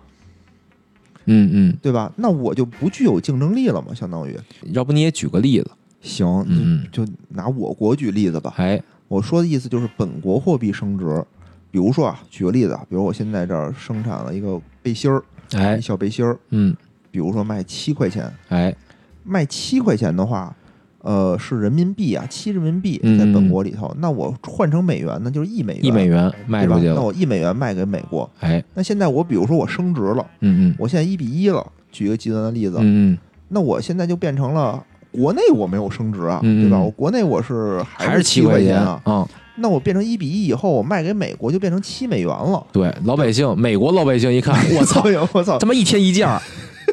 [1.25, 2.11] 嗯嗯，对吧？
[2.17, 4.37] 那我就不具有竞争力了嘛，相当于。
[4.73, 5.71] 要不你也举个例子？
[6.01, 8.53] 行，嗯就就拿我国举例子吧。
[8.57, 11.23] 哎，我说的意思就是本国货币升值，
[11.69, 15.23] 比如说啊，举个例子啊，比如我现在这儿生产了一个背心儿。
[15.57, 15.77] 哎。
[15.77, 16.75] 一，小背心儿，嗯，
[17.09, 18.75] 比如说卖七块钱，哎，
[19.23, 20.55] 卖七块钱的话，
[20.99, 26.87] 呃，是人民币啊，七人民币嗯在本国里头，那我换成美元呢，就是一美元，一美元卖出去？
[26.87, 33.17] 那，我一美元卖给美国，哎，那现在我比如说我升值了，嗯嗯，我现在一比一了，举一个极端的例子，嗯嗯，
[33.49, 36.63] 那我现在就变成了国内我没有升值啊，嗯嗯。
[36.63, 36.79] 对吧？
[36.79, 39.27] 我国内我是还是七七块钱啊，啊。
[39.55, 42.65] 那我变成一比一以后，我卖给美国就变成七美元了。
[42.71, 45.57] 对，老百姓，美国老百姓一看， 我操，我操！
[45.57, 46.41] 他妈一天一件儿，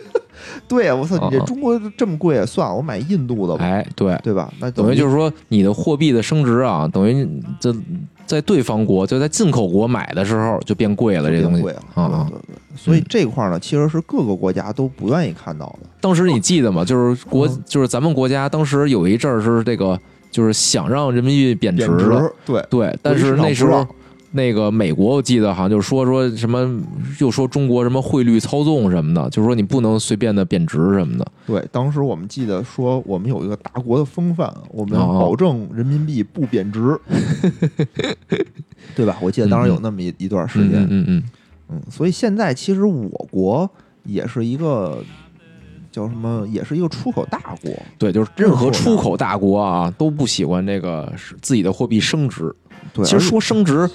[0.69, 1.29] 对呀，我操！
[1.31, 4.53] 你这中国这么贵，算了，我买印度的吧，哎，对，对吧？
[4.61, 7.27] 那等于就是是说，你的货币的升值啊，等于
[7.61, 7.75] 这
[8.27, 15.89] 在对方国就在进口国买的时候就变贵了，这东西贵了啊啊对对对，所以这块儿呢，其实是各个国家都不愿意看到的。
[16.01, 16.85] 当时你记得吗？
[16.85, 19.99] 就是国嗯就是咱们国家当时有一阵儿是这个，
[20.39, 21.89] 就是想让人民币贬值
[22.47, 23.85] 对，对，但是那时候
[24.31, 26.81] 那个美国我记得好像就说说什么，
[27.19, 31.27] 又说中国什么汇率操纵什么的，就是说你不能随便的贬值什么的。
[31.45, 36.97] 对，当时我们记得说，我们有一个大国的风范，我们哦保证人民币不贬值，
[38.95, 39.19] 对吧？
[39.21, 41.23] 我记得当时有那么一一段时嗯间，嗯嗯嗯，
[41.71, 43.69] 嗯，所以现在其实我国
[44.05, 45.03] 也是一个
[45.99, 52.55] 叫什么，也是一个出口大国，对，就是任何出口大国啊都不喜欢这个自己的货币升值。
[52.93, 53.05] 对。
[53.05, 53.91] 其实说升值，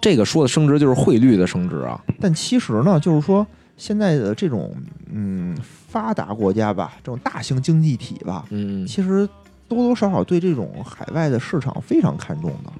[0.00, 2.02] 这个说的升值就是汇率的升值啊。
[2.18, 3.46] 但其实呢，就是说
[3.76, 4.74] 现在的这种
[5.12, 5.54] 嗯
[5.88, 9.28] 发达国家吧，这种大型经济体吧，嗯，其实
[9.68, 12.72] 多多少少对这种海外的市场非常看重的，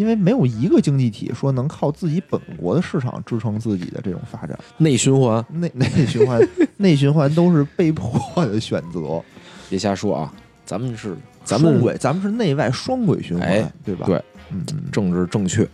[0.00, 6.40] 因为没有一个经济体说能靠自己本国的市场支撑自己的这种发展，内循环，内内循环
[6.78, 9.22] 内循环都是被迫的选择，
[9.68, 10.32] 别瞎说啊，
[10.64, 14.06] 咱们是咱们双轨，咱们是内外双轨循环，哎对吧？
[14.06, 14.16] 对，
[14.50, 14.90] 嗯嗯。
[14.90, 15.68] 政治正确。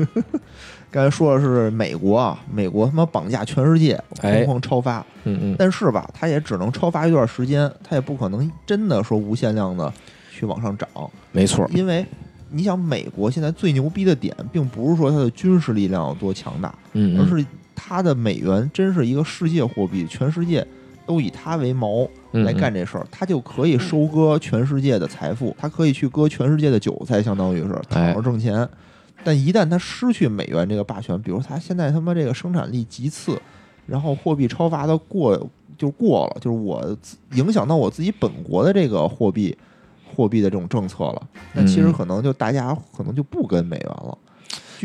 [0.90, 9.92] 刚才说的是美国啊，美国他妈绑架全世界，哎哐哐超发，嗯嗯，但是吧，它也只能超发一段时间，它也不可能真的说无限量的
[10.30, 10.88] 去往上涨，
[11.32, 11.68] 没错。
[11.74, 12.06] 因为
[12.52, 17.44] 你想，美国现在最牛逼的点，并不是说它的军事力量有多强大，嗯，嗯而是
[17.74, 20.66] 它的美元真是一个世界货币，全世界
[21.06, 28.68] 都以它为锚嗯来干这事儿，它就可以收割全世界的财富，它可以去割全世界的韭菜，相当于是哎躺着挣钱。
[29.24, 33.40] 但一旦它失去美元这个霸权，比如它现在他妈这个生产力极次，
[33.86, 35.48] 然后货币超发的过
[35.78, 36.96] 就过了，就是我
[37.34, 39.56] 影响到我自己本国的这个货币
[40.14, 41.22] 货币的这种政策了，
[41.54, 44.18] 那其实嗯可能就大家可能就不跟美元了。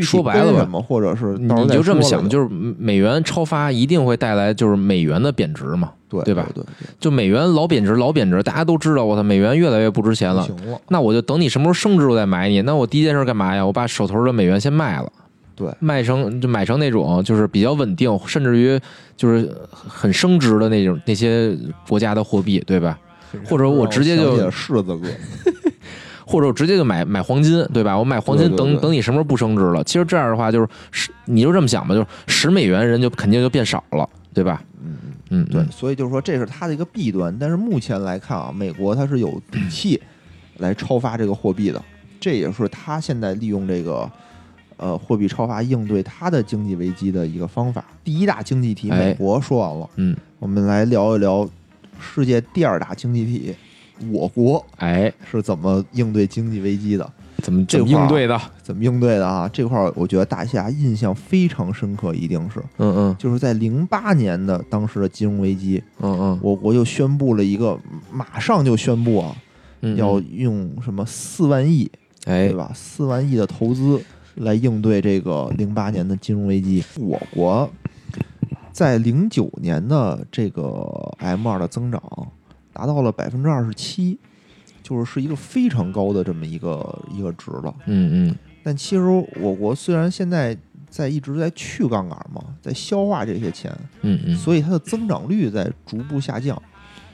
[0.01, 5.91] 说白了什么，或者是你就这么想，就是美元超发一定会带来就是美元的贬值嘛。
[6.09, 6.63] 对对吧对
[7.01, 10.41] 就美元老贬值，老贬值，大家都知道，我操，美元越来越不值钱了。
[10.43, 12.61] 行了，那我就等你什么时候升值，我再买你。
[12.61, 13.65] 那我第一件事干嘛呀？
[13.65, 15.11] 我把手头的美元先卖了，
[15.53, 18.79] 对卖成就买成那种就是比较稳定，甚至于
[19.17, 21.53] 就是很升值的那种那些
[21.89, 22.97] 国家的货币，对吧？
[23.45, 25.07] 或者我直接就柿子哥，
[26.25, 27.97] 或者我直接就买买黄金，对吧？
[27.97, 29.83] 我买黄金，等等你什么时候不升值了？
[29.83, 34.61] 其实这样的话，就是十，你就这么想吧，就是十美元人就肯定就变少了，对吧？
[34.83, 35.13] 嗯嗯。
[35.29, 40.01] 嗯，对嗯，所以就是说这是它的一个弊端，但是目前来看啊，美国它是有底 气
[40.57, 41.81] 来超发这个货币的，
[42.19, 44.09] 这也是它现在利用这个
[44.77, 47.83] 呃货币超发应对它的经济危机的一个方法。
[48.05, 51.47] 第一大经济体哎美国说完了，嗯，我们来聊一聊
[51.99, 53.55] 世界第二大经济体
[54.11, 58.39] 我国哎，是怎么应对经济危机的，怎么这应对的？
[58.61, 59.49] 怎么应对的啊？
[59.51, 65.81] 这块儿我觉得大家印象非常深刻，一定是嗯嗯就是在零八年的当时的金融危机。
[65.99, 67.75] 嗯嗯我国就宣布了一个，
[68.11, 69.35] 马上就宣布啊，
[69.81, 71.89] 嗯，要用什么四万亿，
[72.25, 72.71] 哎对吧？
[72.75, 73.99] 四万亿的投资
[74.35, 76.83] 来应对这个零八年的金融危机。
[76.99, 77.67] 我国
[78.77, 81.99] 在零九年的这个 M 二的增长
[82.71, 84.19] 达到了百分之二十七，
[84.83, 87.73] 就是是一个非常高的这么一个一个值了。
[87.87, 89.01] 嗯嗯但其实
[89.41, 90.55] 我国虽然现在
[90.91, 96.61] 在一直在去杠杆嘛，在消化这些钱，嗯嗯，所以它的增长率在逐步下降，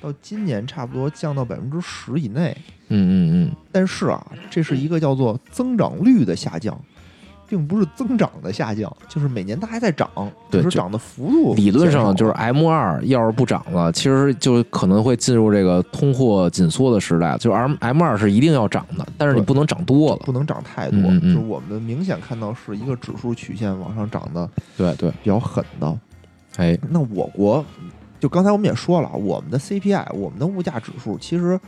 [0.01, 2.53] 到今年差不多降到百分之十以内。
[2.89, 6.77] 嗯嗯但是啊，这是一个叫做增长率的下降，
[7.53, 10.09] 并不是增长的下降，就是每年它还在涨，
[10.49, 17.37] 对就只是涨的幅度嗯，理论上就是 M 二要是不涨了，其实就可能会进入这个通货紧缩的时代。
[17.37, 20.21] 就是 M M 二是一定要涨的，但是你不能涨多了。
[20.25, 20.99] 不能涨太多。
[20.99, 25.95] 嗯嗯嗯就是我们明显看到是一个指数曲线往上涨的对对，比较狠的。
[26.57, 27.63] 哎，那我国
[28.19, 31.59] 就刚才我们也说了，我们的 CPI，我们的物价指数其实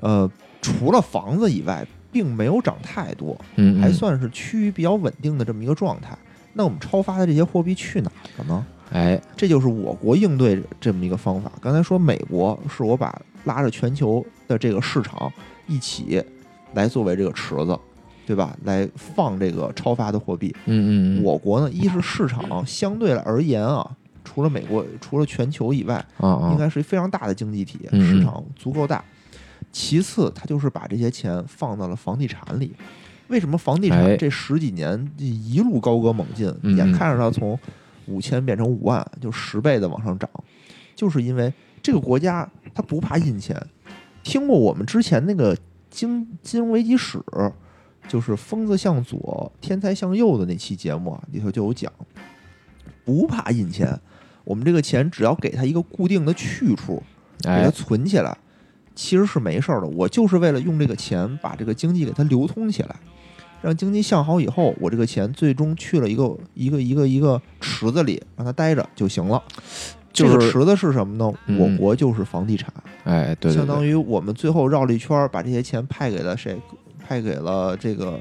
[0.00, 0.30] 呃
[0.62, 3.36] 除了房子以外，并没有涨太多。
[3.56, 6.16] 嗯，嗯还算是趋于比较稳定的这么一个状态。
[6.52, 8.66] 那我们超发的这些货币去哪儿了呢？
[8.90, 11.52] 哎，这就是我国应对这么一个方法。
[11.60, 15.30] 刚才说美国是我把拉着全球的这个市场
[15.66, 16.24] 一起
[16.72, 17.78] 来作为这个池子，
[18.26, 18.56] 对吧？
[18.64, 20.54] 来放这个超发的货币。
[20.64, 23.88] 嗯嗯嗯，我国呢，一是市场相对而言啊，
[24.24, 29.04] 除了美国，除了全球以外，啊啊，应该是非常大的经济体，市场足够大。
[29.72, 32.74] 其次，他就是把这些钱放到了房地产里。
[33.28, 37.58] 为什么房地哎产这十几年一路高歌猛进，嗯眼看着它从
[38.06, 40.28] 五千变成五万，就十倍的往上涨，
[40.96, 41.52] 就是因为
[41.82, 43.54] 这个国家它不怕印钱。
[44.22, 45.56] 听过我们之前那个
[45.90, 47.18] 金金融危机史，
[48.08, 51.92] 就是“疯子向左，天才向右”的那期节目啊，里头就有讲，
[53.04, 53.98] 不怕印钱，
[54.44, 57.02] 我们这个钱只要给它一个固定的去处，
[57.40, 58.36] 给它哎，存起来，
[58.98, 59.86] 其实是没事儿的。
[59.86, 62.96] 我就是为了用这个钱把这个经济给它流通起来，
[63.62, 69.40] 让经济向好以后，我这个钱最终去了一个一个一个一个池子里，让它待着就行了。
[70.12, 71.32] 就是这个池子是什么呢？
[71.46, 72.72] 嗯我国就是房地产，
[73.04, 76.60] 哎，对对相当，于我们最后绕了一圈儿，把这些钱派给了谁？
[77.06, 78.18] 派给了这个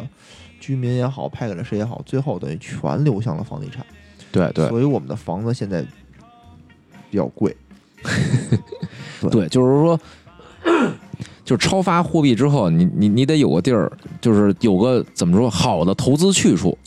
[0.60, 3.84] 居民也好，派给了谁也好，最后等于全流向了房地产。
[4.32, 5.84] 对对所以我们的房子现在
[7.10, 7.56] 比较贵。
[9.32, 10.00] 对，就是说，
[11.46, 16.78] 就是超发货币之后，你你你得有个地儿，就是有个怎么说好的投资去处，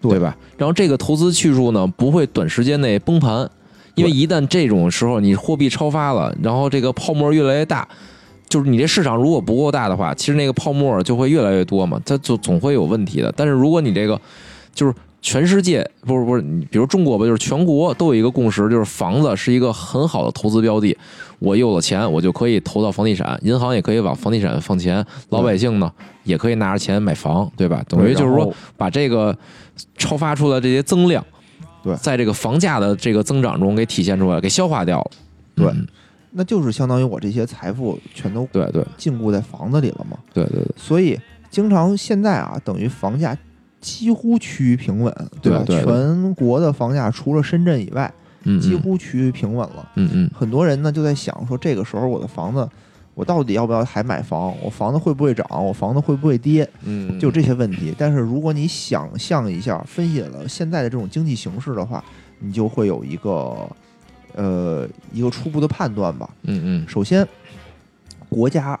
[0.00, 0.36] 对对吧？
[0.56, 3.48] 然后这个投资去处呢，不会短时间内崩盘，
[3.94, 7.86] 因为一旦这种时候你货币超发了，然后这个泡沫越来越大。
[8.48, 13.32] 就是你这市场如果不够大的话，其实那个泡沫就会越来越多嘛，它就总会有问题的。
[13.36, 14.18] 但是如果你这个
[14.72, 14.94] 就是
[15.26, 20.96] 全世界不是不是，你比如中国吧，就是全国都有一个共识，就是房子是一个很好的投资标的。
[21.40, 27.84] 我有了钱，我就可以投到房地产，银行也可以往房地产放钱，老百姓呢也可以拿着钱买房，对吧？
[27.88, 29.36] 等于就是说，把这个
[29.98, 31.24] 超发出来这些增量，
[31.82, 35.10] 对在这个房价的这个增长中给体现出来，给消化掉了。
[35.56, 35.84] 对嗯
[36.30, 40.16] 那就是相当于我这些财富全都对对禁锢在房子里了嘛。
[40.32, 41.18] 对对对，所以
[41.50, 43.36] 经常现在啊，等于房价
[43.86, 45.26] 几乎趋于平稳，吧？
[45.40, 48.12] 对对对全国的房价除了深圳以外，
[48.42, 49.88] 嗯，几乎趋于平稳了。
[49.94, 52.68] 嗯嗯很多人呢就在想说，这个时候我的房子，
[53.14, 54.52] 我到底要不要还买房？
[54.60, 55.46] 我房子会不会涨？
[55.64, 56.68] 我房子会不会跌？
[56.82, 57.94] 嗯，就这些问题。
[57.96, 62.02] 但是如果你想象一下，分析了现在的这种经济形势的话，
[62.40, 63.70] 你就会有一个
[64.34, 66.28] 呃一个初步的判断吧。
[66.42, 67.24] 嗯嗯首先，
[68.28, 68.76] 国家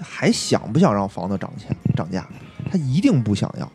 [0.00, 2.26] 还想不想让房子涨钱涨价？
[2.68, 3.70] 他一定不想要。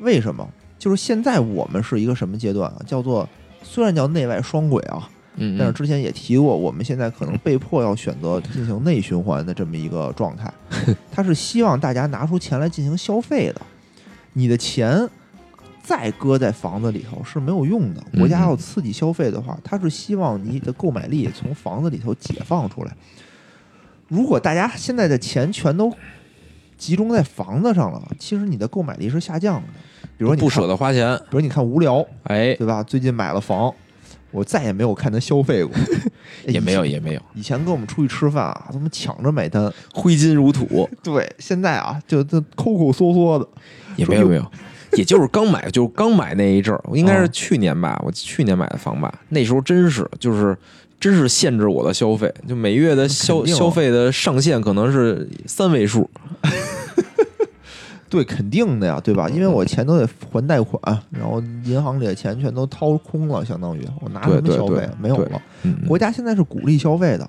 [0.00, 0.48] 为什么？
[0.78, 2.80] 就是现在我们是一个什么阶段啊？
[2.86, 3.28] 叫做
[3.62, 10.52] 虽然叫内外双轨啊，嗯，但是之前也提过，我们现在可能被迫要选择进行内循环的这么一个状态。
[11.10, 13.60] 它是希望大家拿出钱来进行消费的，
[14.34, 15.08] 你的钱
[15.82, 18.00] 再搁在房子里头是没有用的。
[18.16, 22.96] 国家要刺激消费的话，它是希望你的购买力从房子里头解放出来。
[24.06, 25.92] 如果大家现在的钱全都
[26.76, 29.68] 集中在房子上了，其实你的购买力是下降的。
[30.18, 32.82] 比如说你不舍，得花钱，比如你看无聊，哎，对吧？
[32.82, 33.72] 最近买了房，
[34.32, 35.72] 我再也没有看他消费过，
[36.46, 39.72] 也没有也没有，以前跟我们出去吃饭啊，他们抢着买单。
[39.94, 43.46] 挥金如土，对，现在啊，就就抠抠缩缩的。
[43.96, 44.44] 也没有没有，
[44.96, 50.56] 也就是刚买，就是刚买那一阵儿，应该是哦去年吧，我去年买的房吧，那时候真是就是
[51.00, 56.08] 真是限制我的消费，就每月的消消费的上限可能是三位数，
[58.08, 59.28] 对，肯定的呀，对吧？
[59.28, 60.80] 因为我钱都得还贷款，
[61.10, 65.42] 然后银行里的钱全都掏空了，相当于我拿什么消费没有了。
[65.86, 67.28] 国家现在是鼓励消费的，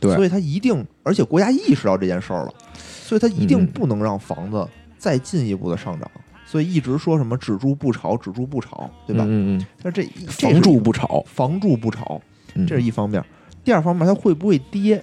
[0.00, 4.66] 对所以他一定，而且国家意识到这件事儿了，所以他一定嗯不能让房子
[4.98, 6.10] 再进一步的上涨，
[6.44, 9.24] 所以一直说什么只住不炒，只住不炒，对吧？
[9.26, 12.20] 嗯嗯但这房住不炒，房住不炒，
[12.54, 13.22] 嗯这是一方面。
[13.62, 15.02] 第二方面，它会不会跌？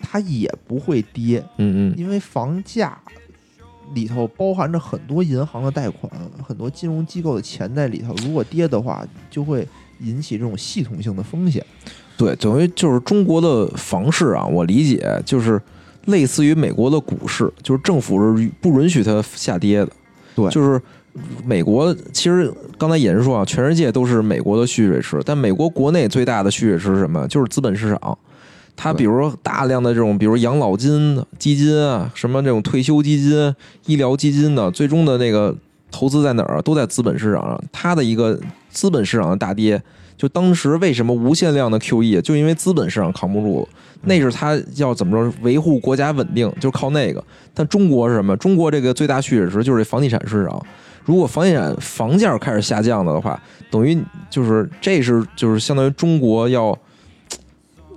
[0.00, 2.96] 它也不会跌，嗯嗯因为房价
[3.94, 6.10] 里头包含着很多银行的贷款，
[6.46, 8.14] 很多金融机构的钱在里头。
[8.24, 9.66] 如果跌的话，就会
[10.00, 11.64] 引起这种系统性的风险。
[12.16, 15.60] 对，等于就是中国的房市啊，我理解就是
[16.06, 19.88] 类似于美国的股市，就是政府是不允许它下跌的。
[20.34, 20.80] 对就是
[21.44, 27.26] 美国其实刚才也是说啊，全世界都是美国的蓄水池，但美国国内最大的蓄水池是什么？
[27.28, 28.18] 就是资本市场。
[28.76, 33.54] 它比如说大量的这种，比如养老金基金啊，什么这种退休基金、
[33.86, 35.54] 医疗基金的，最终的那个
[35.90, 36.62] 投资在哪儿啊？
[36.62, 37.60] 都在资本市场上。
[37.72, 39.82] 它的一个资本市场的大跌，
[40.16, 43.68] 就当时为什么无限量的 QE，就因为资本市场扛不住了。
[44.02, 47.24] 那是他要怎么着维护国家稳定，就靠那个。
[47.54, 48.36] 但中国是什么？
[48.36, 50.62] 中国这个最大蓄水池就是房地产市场。
[51.04, 53.98] 如果房地产房价开始下降了的话，等于
[54.28, 56.76] 就是这是就是相当于中国要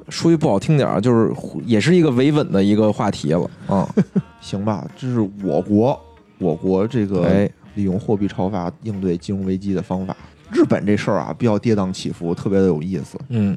[0.10, 1.34] 说句不好听点儿，就是
[1.66, 3.88] 也是一个维稳的一个话题了啊。
[4.42, 6.00] 行吧，这是我国
[6.38, 10.16] 我国这个哎，利用货币超发应对金融危机的方法。
[10.52, 13.20] 日本这事儿啊，比较跌宕起伏，特别的有意思。
[13.30, 13.56] 嗯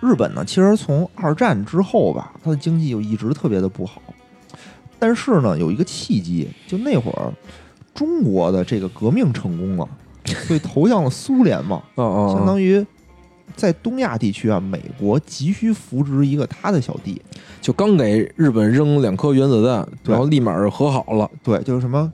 [0.00, 4.02] 日本呢，其实从二战之后吧，它的经济就一直特别的不好。
[4.98, 7.32] 但是呢，有一个契机，就那会儿
[7.94, 9.88] 中国的这个革命成功了，
[10.46, 12.84] 所以投向了苏联嘛，相当于
[13.56, 17.20] 在东亚地区啊，美国急需扶植一个他的小弟。
[17.60, 21.30] 就刚给日本扔两颗原子弹，然后立马就和好了。
[21.42, 22.12] 对，就是什么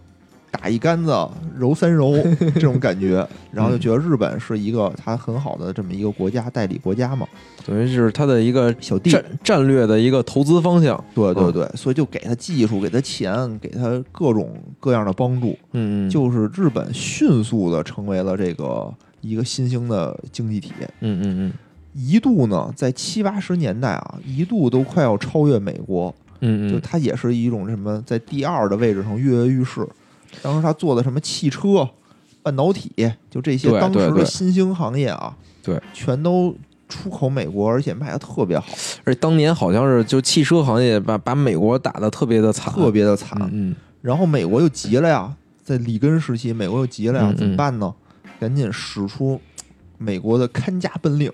[0.52, 1.12] 打一竿子
[1.56, 2.12] 揉三揉
[2.54, 7.26] 这种感觉，然后就觉得日本是一个他很好的这么一个国家代理国家嘛，
[7.66, 10.96] 等于是他的一个小弟，战战略的一个投资方向。
[10.96, 11.50] 嗯对对。
[11.50, 21.52] 对，所以就给他技术，给他钱，给他各种各样的帮助，嗯嗯，就是日本迅速的成为了这个一个新兴的经济体，嗯嗯嗯
[21.92, 29.86] 一度呢在七八十年代啊，一度都快要超越美国，嗯嗯就，它也是一种什么在第二的位置上跃跃欲试。
[30.42, 31.88] 当时他做的什么汽车、
[32.42, 32.92] 半导体，
[33.28, 36.54] 就这些当时的新兴行业啊，对，全都
[36.88, 38.66] 出口美国，而且卖的特别好，
[39.02, 43.36] 而且当年好像是就汽车行业把把美国打的特别的惨，特别的惨。
[43.52, 47.92] 嗯然后美国又急了呀，在里根时期，美国又急了呀，怎么办呢？
[48.40, 49.38] 赶紧使出
[49.98, 51.30] 美国的看家本领，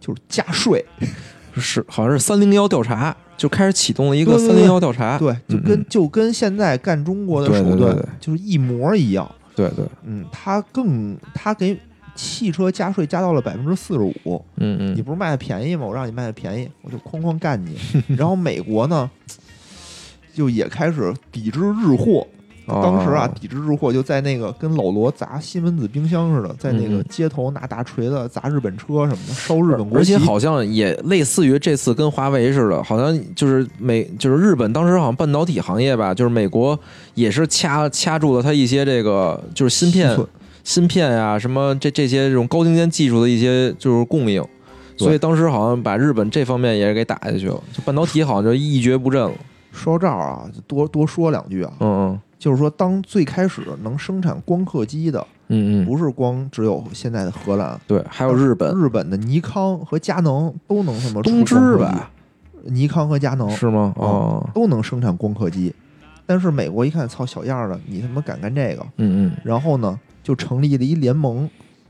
[0.00, 0.84] 就是加税。
[1.00, 1.08] 嗯，
[1.56, 9.30] 是好像是三零幺调查就开始启动了一个三零幺调查，对，就跟、就跟现在干中国的手段就是一模一样。
[9.54, 11.78] 对对，嗯，他更他给
[12.16, 14.44] 汽车加税加到了百分之四十五。
[14.56, 15.86] 嗯嗯，你不是卖的便宜吗？
[15.86, 17.76] 我让你卖的便宜，我就哐哐干你。
[18.16, 19.08] 然后美国呢，
[20.34, 22.26] 就也开始抵制日货。
[22.66, 23.38] 当时啊，哦。
[23.40, 30.18] 抵制日货就在那个跟老罗砸西门子冰箱似的，在那个街头拿大锤子砸日本车什么的，烧日本国旗而。
[30.18, 36.78] 且好像也类似于这次跟华为似的，好像就是美就是日本当时好像半导体行业吧，就是美国
[37.14, 40.18] 也是掐掐住了它一些这个就是芯片
[40.62, 44.42] 芯片呀、什么这这些这种高精尖技术的一些就是供应，
[44.96, 49.32] 所以当时好像把日本这方面也是给打下去了，就半导体好像就一蹶不振了。
[49.72, 55.18] 说到这儿啊，就多多说两句啊，嗯嗯就是说，当最开始能生产光刻机的，
[55.48, 62.10] 嗯嗯嗯，不是光只有现在的荷兰，对，还有日本日本的尼康和佳能都能什么出东芝吧，
[62.64, 63.94] 尼康和佳能是吗？
[63.96, 65.74] 哦，都能生产光刻机，
[66.26, 68.82] 但是美国一看，操小样儿的，你他妈敢干这个？
[68.98, 71.48] 嗯嗯，然后呢，就成立了一联盟，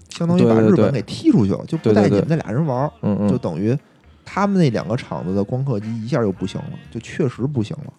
[0.09, 3.77] 相当于把日本给踢出去了，就不带你们那俩人玩儿，嗯嗯，就等于
[4.25, 7.93] 他们那两个厂子的光刻机一下就不行了，就确实不行了。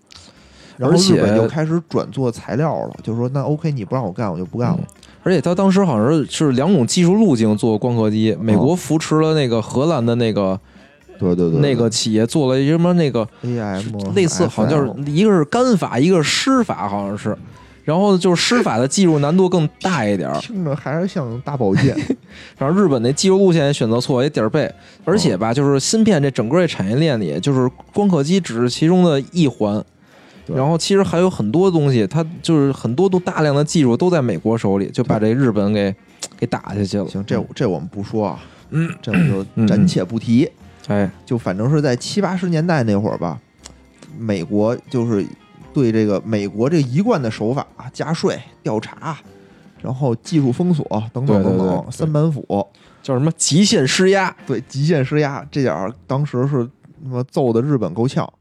[0.77, 4.79] 然后而且日本就开始转做材料了，就说那 OK，你不让我干，我就不干了。
[5.23, 10.59] 而且他当时好像是是两种技术路径做光刻机，美哦国扶持了那个荷兰的那个
[11.17, 17.35] 对对对，那个企业做了一什么那个 AM 类似，好像就是一个是干法，一个是湿法，好像是。
[17.83, 21.95] 然后就是湿法的技术难度更大一点儿，听着还是像大保健。
[22.57, 24.67] 然后日本那技术路线也选择错，也点儿背。
[25.03, 29.83] 而且吧，就是芯片这整个这产业链里，就是光刻机只是其中的一环。
[30.45, 35.93] 对然后其实还有很多东西，它就是很多都大量的技术都在美国手里，就把这日本给
[36.37, 37.07] 给打下去了。
[37.07, 38.39] 行，这这我们不说啊，
[38.69, 40.49] 嗯，这我们就暂且不提。
[40.87, 43.39] 哎，就反正是在七八十年代那会儿吧，
[44.19, 45.25] 美国就是
[45.73, 49.17] 对这个美国这一贯的手法，加税、调查，
[49.81, 52.45] 然后技术封锁等等等等，三板斧，
[53.01, 54.35] 叫什么极限施压？
[54.45, 56.63] 对极限施压，这点儿当时是
[57.03, 58.31] 他妈揍的日本够呛。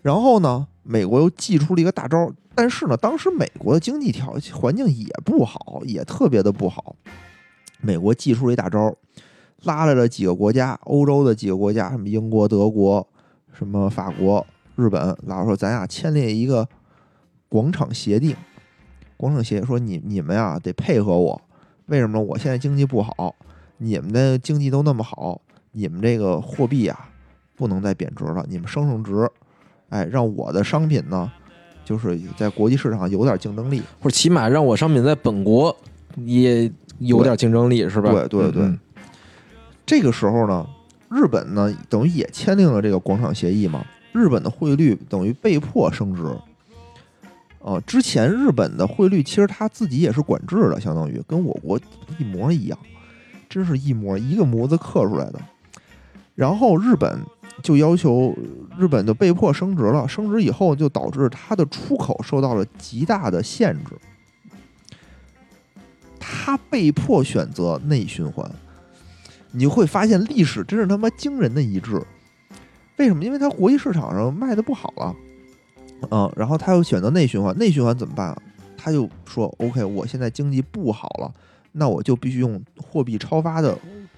[0.00, 6.94] 然后呢，美国又祭出了一个大招，但是呢，当时美国的经济条环境也不好，也特别的不好。
[7.80, 8.94] 美国祭出了一大招，
[9.64, 13.06] 拉来了几个国家，欧洲的几个国家，什么英国、德国、
[13.52, 16.68] 什么法国、日本，老说咱俩签订一个
[17.48, 18.36] 广场协定。
[19.16, 21.42] 广场协议说你你们呀得配合我，
[21.86, 22.20] 为什么？
[22.20, 23.34] 我现在经济不好，
[23.78, 25.40] 你们的经济都那么好，
[25.72, 27.08] 你们这个货币啊
[27.56, 29.28] 不能再贬值了，你们升升值，
[29.88, 31.30] 哎，让我的商品呢，
[31.84, 33.82] 就是在国际市场有点竞争力。
[34.00, 35.74] 或者起码让我商品在本国
[36.16, 38.10] 也有点竞争力，是吧？
[38.10, 38.78] 对对对嗯
[39.84, 40.66] 这个时候呢，
[41.08, 46.22] 日本呢等于也签订了这个广场协议嘛，日本的汇率等于被迫升值。
[47.60, 51.78] 呃，之前日本的汇率其实它自己也是管制的，相当于跟我国
[52.18, 52.76] 一模一样，
[53.48, 55.40] 真是一模一个模子刻出来的。
[56.34, 57.20] 然后日本
[57.62, 58.34] 就要求
[58.78, 63.92] 日本就被迫升值了，升值以后就导致它的出口受到了极大的限制，
[66.18, 68.50] 它被迫选择内循环。
[69.52, 72.02] 你会发现历史真是他妈惊人的一致。
[72.98, 73.24] 为什么？
[73.24, 75.14] 因为它国际市场上卖的不好了，
[76.10, 78.42] 嗯，然后他又选择内循环，内循环怎么办啊？
[78.76, 81.32] 他就说：“OK，我现在经济不好了，
[81.72, 83.76] 那我就必须用货币超发的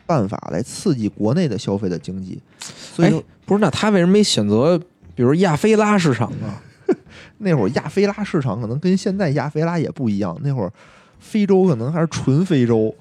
[0.09, 4.77] 办法来刺激国内的消费的经济。”所以哎，不是，那他为什么没选择
[5.15, 6.59] 比如亚非拉市场啊？
[7.39, 10.73] 那会儿亚非拉市场可能跟现在亚非拉也不一样，那会儿
[11.21, 12.95] 非洲可能还是纯非洲，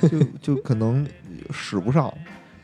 [0.00, 0.20] 就
[0.54, 1.04] 就可能
[1.50, 2.12] 使不上。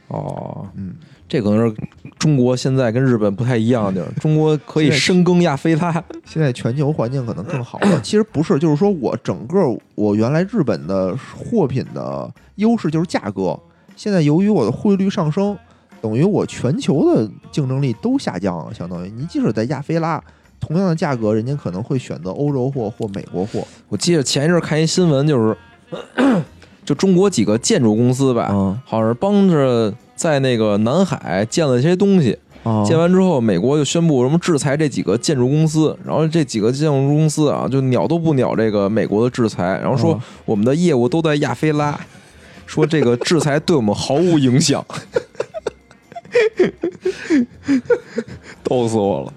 [0.07, 0.95] 哦，嗯，
[1.29, 1.77] 这可能是
[2.19, 4.11] 中国现在跟日本不太一样的地儿。
[4.21, 5.93] 中国可以深耕亚非拉，
[6.25, 8.01] 现在全球环境可能更好了。
[8.01, 9.59] 其实不是，就是说我整个
[9.95, 13.59] 我原来日本的货品的优势就是价格，
[13.99, 15.59] 现在由于我的汇率上升，
[16.01, 18.73] 等于我全球的竞争力都下降了。
[18.73, 20.23] 相当于你即使在亚非拉，
[20.61, 23.67] 同样的价格，人家可能会选择欧洲货或美国货。
[23.89, 25.57] 我记得前一阵儿看一新闻，就是
[26.87, 41.99] 就中国几个建筑公司吧，嗯好像是帮着在那个南海建了一些东西，啊建完之后，美国就宣布什么制裁这几个建筑公司，然后这几个建筑公司啊，就鸟都不鸟这个美国的制裁，然后说啊我们的业务都在亚非拉，
[42.69, 44.85] 说这个制裁对我们毫无影响，
[48.63, 49.33] 逗死我了。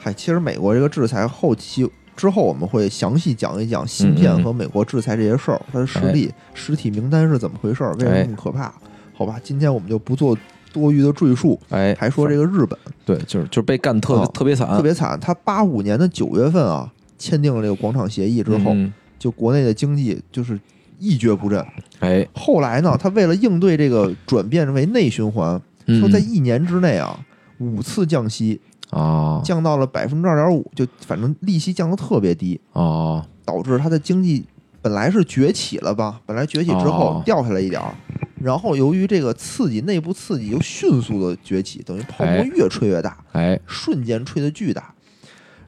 [0.00, 8.74] 嗨，其实美国这个制裁后期之后，我们会详细讲一讲芯片和美国制裁这些事儿，它的实力、实体名单是怎么回事儿，为什么哎那么可怕？
[9.14, 10.36] 好吧，今天我们就不做
[10.72, 12.76] 多余的赘述，哎，还说这个日本
[13.06, 20.58] 对，就是就是被干特、啊特别惨，特别惨，他八五年的九月份啊，签订了这个广场协议之后，嗯就国内的经济就是
[21.02, 21.66] 一蹶不振。
[21.98, 25.98] 哎，后来呢，他为了应对这个转变为内循环，嗯。
[25.98, 27.18] 说在一年之内啊，
[27.58, 32.60] 五次降息，啊降到了百分之二点五，就反正利息降得特别低。
[32.72, 34.44] 啊导致他的经济
[34.80, 37.22] 本来是崛起了吧，本来崛起之后哦。
[37.24, 37.92] 掉下来一点儿，
[38.40, 42.48] 然后由于这个刺激，内部刺激又迅速的崛起，等于泡沫哎。
[42.54, 43.58] 越吹越大，哎。
[43.66, 44.94] 瞬间吹的巨大。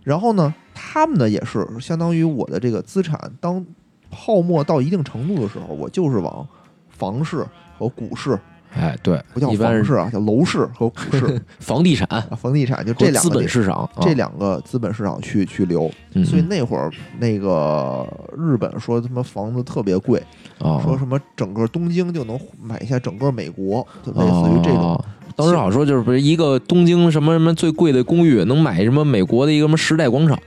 [0.05, 3.65] 然后呢，他们呢也是相当于我的这个资产，当
[4.15, 6.47] 泡沫到一定程度的时候，我就是往
[6.89, 7.45] 房市
[7.77, 8.39] 和股市，
[8.75, 15.91] 哎，对不叫房市啊，叫楼市和股市 房地产啊，房地产就这两个资本市场，啊这两个资本市场去去流。
[16.15, 18.07] 嗯所以那会儿那个
[18.39, 20.23] 日本说他妈房子特别贵，
[20.61, 24.81] 啊说什么整个东京就能买下整个美国，就类似于这种。
[24.81, 25.05] 哦
[25.37, 30.39] 当时好像说就是不是一个东京什么什么最贵的公寓能买什么美国的一个什么时代广场，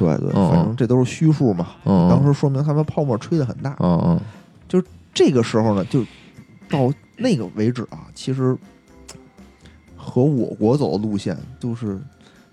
[0.00, 1.68] 对对，嗯反正这都是虚数嘛。
[1.84, 3.76] 嗯，当时说明他们泡沫吹得很大。
[3.80, 4.20] 嗯嗯
[5.12, 6.04] 这个时候呢，就
[6.68, 8.56] 到那个为止啊，其实
[9.96, 12.00] 和我国走的路线就是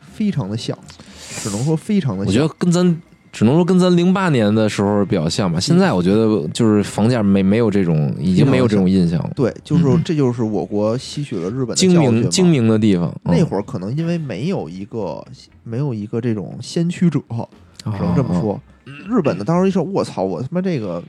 [0.02, 0.78] 非常的像，
[1.20, 2.28] 只能说非常的像。
[2.28, 3.02] 我觉得跟咱
[3.38, 5.60] 只能说跟咱零八年的时候比较像吧。
[5.60, 9.30] 现在我觉得就是房价没没有这种，已经没有这种印象了。
[9.36, 15.24] 对，就是、嗯这就是我国吸取了日本的精明精明的地方，那会儿可能因为没有一个
[15.64, 18.42] 没有一个这种先驱者，只能这么。
[18.42, 18.60] 说。
[19.08, 21.04] 日本的当时一说，我操，我他妈这个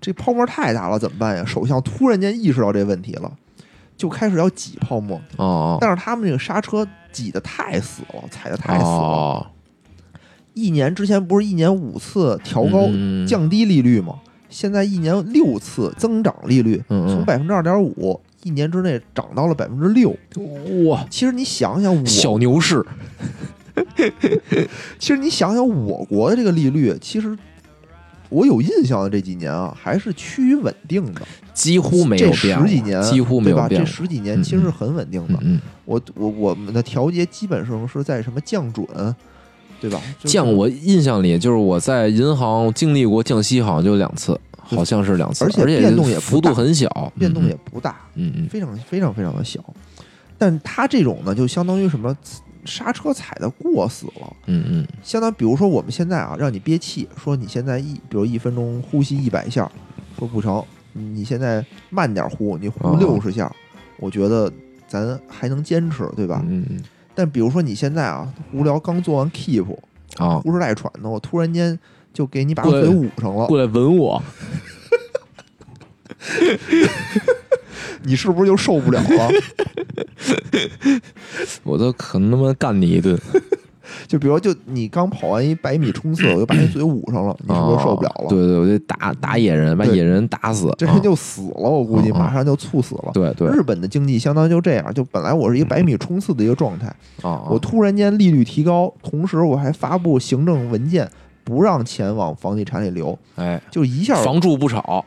[0.00, 1.44] 这泡沫太大了，怎么办呀？
[1.46, 3.30] 首相突然间意识到这问题了，
[3.96, 5.20] 就开始要挤泡沫，
[5.80, 8.90] 但是他们这个刹车挤得太死了，踩得太死了。
[8.90, 9.46] 哦，
[10.56, 14.14] 一年之前不是一年五次调高、嗯降低利率吗？
[14.48, 20.16] 现在一年六次增长利率，从百分之二点五一年之内涨到了百分之六。
[20.88, 22.82] 哇，其实你想想我，小牛市，
[24.98, 27.36] 其实你想想我国的这个利率，其实
[28.30, 31.20] 我有印象的这几年啊，还是趋于稳定的，
[31.52, 33.68] 几乎没有变过，十几年几乎没对吧？
[33.68, 33.86] 这有变这。
[33.92, 35.34] 十几年嗯其实是很稳定的。
[35.42, 38.86] 嗯嗯，我我我们的调节基本上是在什么降准，
[39.80, 40.00] 对吧？
[40.18, 49.60] 就是降我印象里就是我在银行经历过降息，好像就两次，好像是两次，而且变动也幅度很小，变动嗯也不大，嗯嗯非常非常非常的小。
[50.38, 52.16] 但它这种呢，就相当于什么
[52.64, 54.36] 刹车踩的过死了。
[54.46, 59.70] 嗯嗯相当比如说我们现在啊，让你憋气，说你现在一，比如一分钟呼吸一百下，
[60.18, 60.62] 说不成，
[60.92, 63.50] 你现在慢点呼，你呼哦六十下，
[63.98, 64.52] 我觉得
[64.86, 66.44] 咱还能坚持，对吧？
[66.48, 66.82] 嗯嗯
[67.16, 69.64] 但比如说你现在啊，无聊刚做完 keep，
[70.18, 71.76] 啊，呼哧带喘的，我突然间
[72.12, 74.22] 就给你把嘴捂上了，过来吻我，
[78.04, 79.30] 你是不是就受不了了？
[81.64, 83.18] 我都可能他妈干你一顿，
[84.06, 88.26] 就比如就你刚跑完一百米冲刺，我就把你嘴捂上了，你是不是受不了了？
[88.26, 93.10] 啊对对，我就打打野人，把野人打死，啊这人就死了，我估计马上就猝死了。
[93.14, 96.86] 对对日本的经济相当于就这样，就本来我是一个百米冲刺的一个状态，
[97.22, 101.08] 啊，我突然间利率提高，同时我还发布行政文件，
[101.44, 105.04] 不让钱往房地产里流，哎，就一下房住不炒，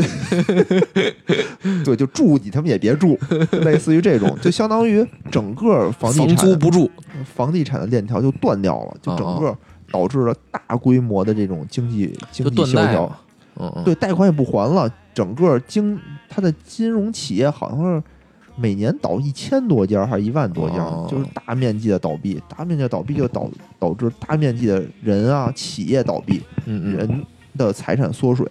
[1.84, 3.18] 对，就住你他妈也别住，
[3.62, 6.90] 类似于这种，就相当于整个房地房产租不住，
[7.34, 9.56] 房地产的链条就断掉了，就整个
[9.90, 13.10] 导致了大规模的这种经济经济萧条
[13.84, 15.98] 对，贷款也不还了，整个经
[16.28, 18.02] 它的金融企业好像是
[18.56, 21.06] 每年倒一千多家还是一万多家，哦。
[21.10, 26.96] 就是大面积的倒闭，大面积的倒闭就导导致大面积的人啊企业倒闭，嗯嗯。
[26.96, 27.26] 人
[27.58, 28.46] 的财产缩水，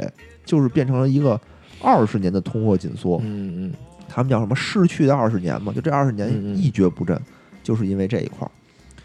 [0.50, 1.40] 就是变成了一个
[1.80, 3.22] 二十年的通货紧缩。
[3.24, 3.74] 嗯嗯，
[4.08, 6.28] 他们叫什么逝去的二十年嘛，就这二十年
[6.58, 7.16] 一蹶不振，
[7.62, 8.52] 就是因为这一块儿。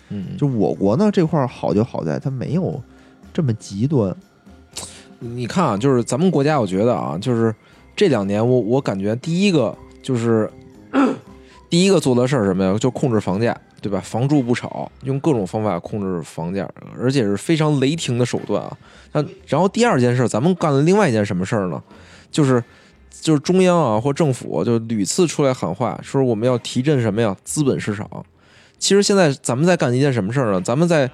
[0.09, 2.83] 嗯，就我国呢这块儿好就好在它没有
[3.31, 4.17] 这么极端，
[5.19, 7.55] 你看啊，就是咱们国家，我觉得啊，就是
[7.95, 10.51] 这两年我我感觉第一个就是
[11.69, 12.79] 第一个做的事儿是什么呀？
[12.79, 14.01] 就控制房价，对吧？
[14.01, 16.67] 房住不炒，用各种方法控制房价，
[16.99, 18.75] 而且是非常雷霆的手段啊。
[19.13, 21.83] 那然后第二件事，咱们干了另外一件什么事儿呢？
[22.31, 22.65] 就是
[23.11, 27.37] 就是中央啊或政府就屡次出来喊话，说我们要提振什么呀？
[27.45, 28.09] 资本市场。
[28.79, 30.59] 其实现在咱们在干一件什么事儿呢？
[30.63, 31.11] 咱们在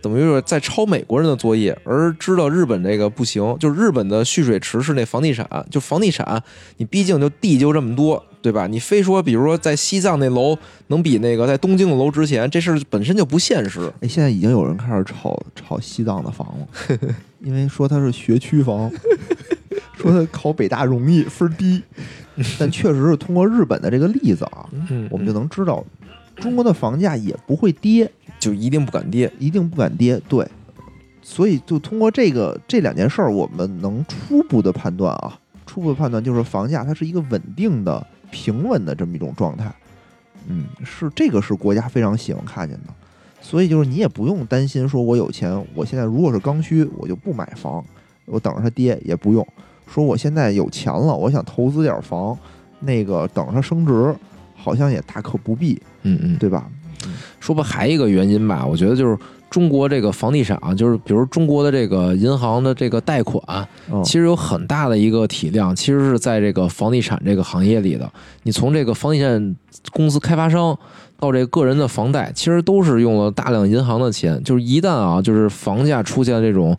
[0.00, 6.40] 等于是在抄美国人的作业，而知道日本这个不行，就日本的蓄水池是那房地产，就房地产，
[6.76, 8.66] 你毕竟就地就这么多，对吧？
[8.66, 10.54] 你非说比如说在西藏那楼
[10.88, 13.90] 能比那个在东京的楼值钱，这事儿本身就不现实。
[14.02, 16.98] 哎，现在已经有人开始炒炒西藏的房了，
[17.40, 18.90] 因为说它是学区房，
[19.96, 21.82] 说它考北大容易分儿低，
[22.60, 25.82] 但确实是通过日本的这个例子啊，嗯我们就能知道，
[26.36, 29.32] 中国的房价也不会跌，就一定不敢跌。
[29.38, 30.20] 一定不敢跌。
[30.28, 30.46] 对，
[31.22, 39.72] 所以就通过这个这两件事儿，我们能初步的判断啊，初步的判断就是房价它是一个稳定的、平稳的这么一种状态。
[40.48, 42.92] 嗯，是这个是国家非常喜欢看见的，
[43.40, 47.82] 所以就是你也不用担心说我有钱，我现在如果是刚需，我就不买房，
[48.26, 49.46] 我等着它跌也不用。
[49.86, 52.36] 说我现在有钱了，我想投资点房，
[52.80, 54.14] 那个等着它升值，
[54.56, 56.68] 好像也大可不必，嗯嗯，对吧？
[57.38, 59.16] 说吧，还一个原因吧，我觉得就是
[59.54, 63.40] 中国这个房地产啊，就是比如中国的这个银行的这个贷款，
[63.88, 68.10] 嗯其实有很大的一个体量，其实是在这个房地产这个行业里的。
[68.42, 69.54] 你从这个房地产
[69.92, 70.76] 公司开发商
[71.20, 74.42] 到这个个人的房贷，其实都是用了大量银行的钱。
[74.42, 76.76] 就是一旦啊，就是房价出现这种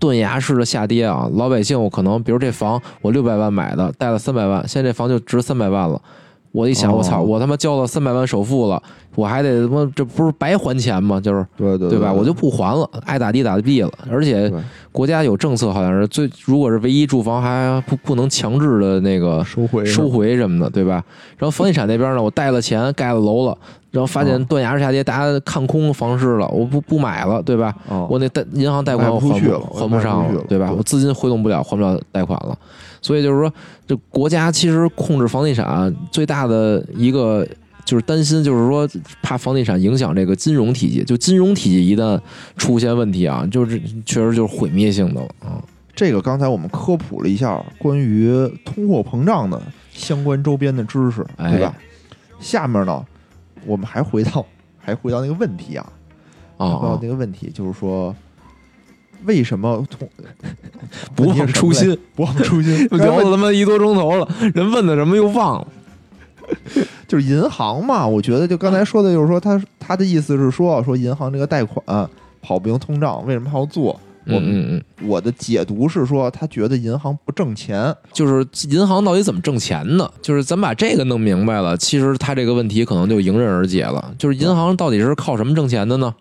[0.00, 6.02] 断崖式的下跌啊，老百姓我可能比如这房我六百万买的，贷了三百万，现在这房就值三百万了。
[6.50, 8.82] 我一想，哦我操，我他妈交了三百万首付了，
[9.18, 11.20] 我还得他妈这不是白还钱吗？
[11.20, 12.12] 就是对对对吧？
[12.12, 13.90] 我就不还了，爱咋地咋地了。
[14.08, 14.48] 而且
[14.92, 21.02] 国家有政策，好像是最如果是唯一住房还不不能强制的那个收回收回什么的，对吧？
[21.36, 23.58] 然后房地产那边呢，我贷了钱盖了楼了，
[23.90, 27.74] 然后发现哦断崖式下跌，大家看空房市了，我不不买了，对吧？
[27.88, 30.72] 哦，我那贷银行贷款我还卖不去了还不上了对吧？
[30.78, 32.56] 我资金回笼不了，还不了贷款了。
[33.02, 33.52] 所以就是说，
[33.84, 37.44] 这国家其实控制房地产最大的一个
[37.88, 38.86] 就是担心，就是说
[39.22, 41.02] 怕房地产影响这个金融体系。
[41.02, 42.20] 就金融体系一旦
[42.58, 45.64] 出现问题啊，就是确实就是毁灭性的了啊。
[45.96, 48.30] 这个刚才我们科普了一下关于
[48.62, 49.58] 通货膨胀的
[49.90, 51.74] 相关周边的知识，哎对吧？
[52.38, 53.02] 下面呢，
[53.64, 54.44] 我们还回到
[54.78, 55.90] 还回到那个问题啊，
[56.58, 57.08] 啊啊回到那！
[57.08, 58.14] 个问题，就是说
[59.24, 60.06] 为什么通
[61.16, 62.86] 不忘初心， 不忘初心？
[62.92, 65.68] 聊了他妈一多钟头了，人问的什么又忘了。
[67.08, 72.08] 就是银行嘛，我觉得就刚才说的，就是说他他的意思是说，说银行这个贷款
[72.40, 73.98] 跑不赢通胀，为什么还要做？
[74.30, 80.06] 我嗯我的解读是说，他觉得银行不挣钱，就是银行到底怎么挣钱呢？
[80.20, 84.14] 就是咱把这个弄明白了，其实他这个问题可能就迎刃而解了。
[84.18, 86.14] 就是银行到底是靠什么挣钱的呢？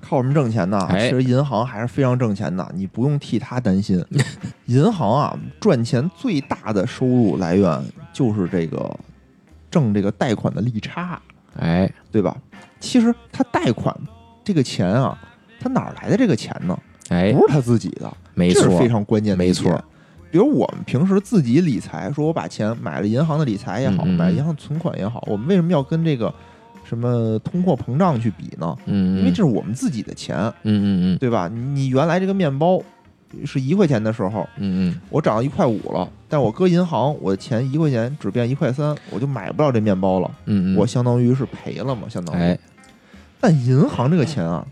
[0.00, 0.78] 靠什么挣钱呢？
[0.90, 4.04] 哎其实银行还是非常挣钱的，你不用替他担心。
[4.66, 7.80] 银行啊，赚钱最大的收入来源
[8.12, 8.92] 就是这个
[9.76, 11.20] 挣这个贷款的利差，
[11.60, 12.34] 哎，对吧？
[12.80, 13.94] 其实他贷款
[14.42, 15.18] 这个钱啊，
[15.60, 16.78] 他哪儿来的这个钱呢？
[17.10, 19.84] 哎，不是他自己的，没错，这是非常关键的没错点。
[20.30, 26.32] 比如我们平时自己理财，说我把钱买了银行的理财也好，嗯嗯嗯买了银行存款也好，我们为什么要跟这个
[26.84, 28.74] 什么通货膨胀去比呢？
[28.86, 31.50] 嗯，因为这是我们自己的钱，嗯嗯嗯对吧？
[31.52, 32.80] 你你原来这个面包
[33.44, 42.40] 是一块钱的时候，嗯嗯我涨到一块五了，但我搁银行，我的钱一块钱只变一块三，我就买不了这面包了，嗯嗯，我相当于是赔了嘛，相当于。
[42.40, 42.58] 哎，
[43.40, 44.66] 但银行这个钱啊，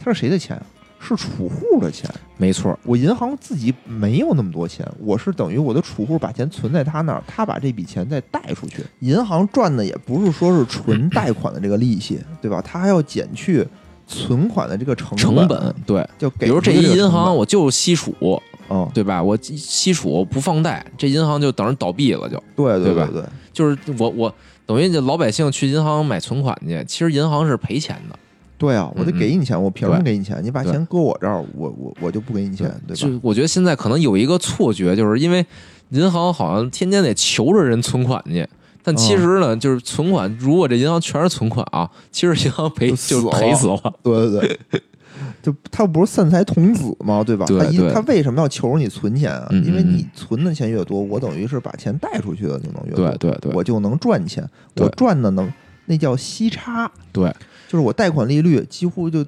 [0.00, 0.60] 它是谁的钱？
[1.00, 2.10] 是储户的钱。
[2.36, 8.82] 没错，我银行自己没有那么多钱，我是等于我的储户把钱存在他那儿，他把这笔钱再贷出去。
[8.98, 12.60] 银行赚的也不是说是纯 贷款的这个利息，对吧？
[12.60, 13.64] 他还要减去
[14.08, 18.12] 存款的这个成成本对，就给比如这银行，我就吸储，
[18.70, 19.22] 嗯，对吧？
[19.22, 22.42] 我西储不放贷，这银行就等着倒闭了就。
[22.56, 24.34] 对对吧对对，就是我我
[24.66, 28.18] 等于这老百姓去银行买存款去，其实银行是赔钱的，
[28.58, 30.40] 对啊，我得嗯给你钱，我凭什么给你钱？
[30.42, 33.00] 你把钱搁我这儿，我我我就不给你钱，对吧？
[33.00, 35.44] 就我觉得现在可能有一个错觉，就是因为
[35.90, 38.46] 银行好像天天得求着人存款去。
[38.80, 43.94] 但其嗯实呢，就是存款，如果这银行全是存款啊，其实银行赔就赔死了。
[44.02, 44.80] 对对对，
[45.42, 47.22] 就他不是散财童子吗？
[47.24, 47.46] 对吧？
[47.46, 49.46] 对他一对他为什么要求你存钱啊？
[49.50, 54.48] 嗯嗯因为你存的钱越多，我等于是把钱贷出去的就能越多，对对对我就能赚钱。
[54.76, 55.50] 我赚的能
[55.86, 57.34] 那叫息差，对，
[57.66, 59.24] 就是我贷款利率几乎就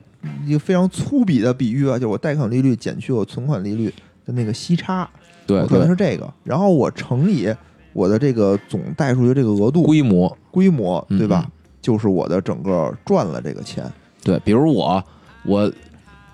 [0.46, 3.92] 一个非常粗鄙的比喻啊，就是我贷款利率减去我存款利率
[4.26, 5.08] 的那个息差，
[5.46, 7.52] 对可能，是这个，然后我乘以
[7.92, 11.44] 我的这个总贷出去这个额度规模规模，嗯对吧？
[11.46, 13.90] 嗯就是我的整个赚了这个钱，
[14.22, 15.02] 对，比如我
[15.44, 15.70] 我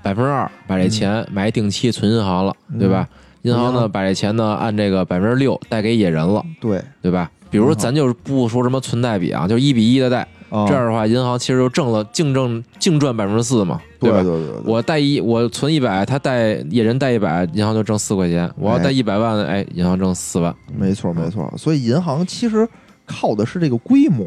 [0.02, 3.08] 百分之二把这钱买定期存银行了，嗯对吧？
[3.42, 7.30] 银行呢把这钱呢按这个百分之六贷给野人了，对，对吧？
[7.48, 13.82] 比如咱就是不说什么存贷比啊，就一比一的贷，啊这样的话，银行其实就挣了净挣净赚百分之四嘛，吧？
[14.00, 18.50] 对对对对，我贷一，我存一百，他贷野人贷一百，银行就挣四块钱。
[18.56, 20.52] 我要贷一百万，哎，银行挣四万。
[20.76, 22.68] 没错没错，所以银行其实
[23.06, 24.26] 靠的是这个规模。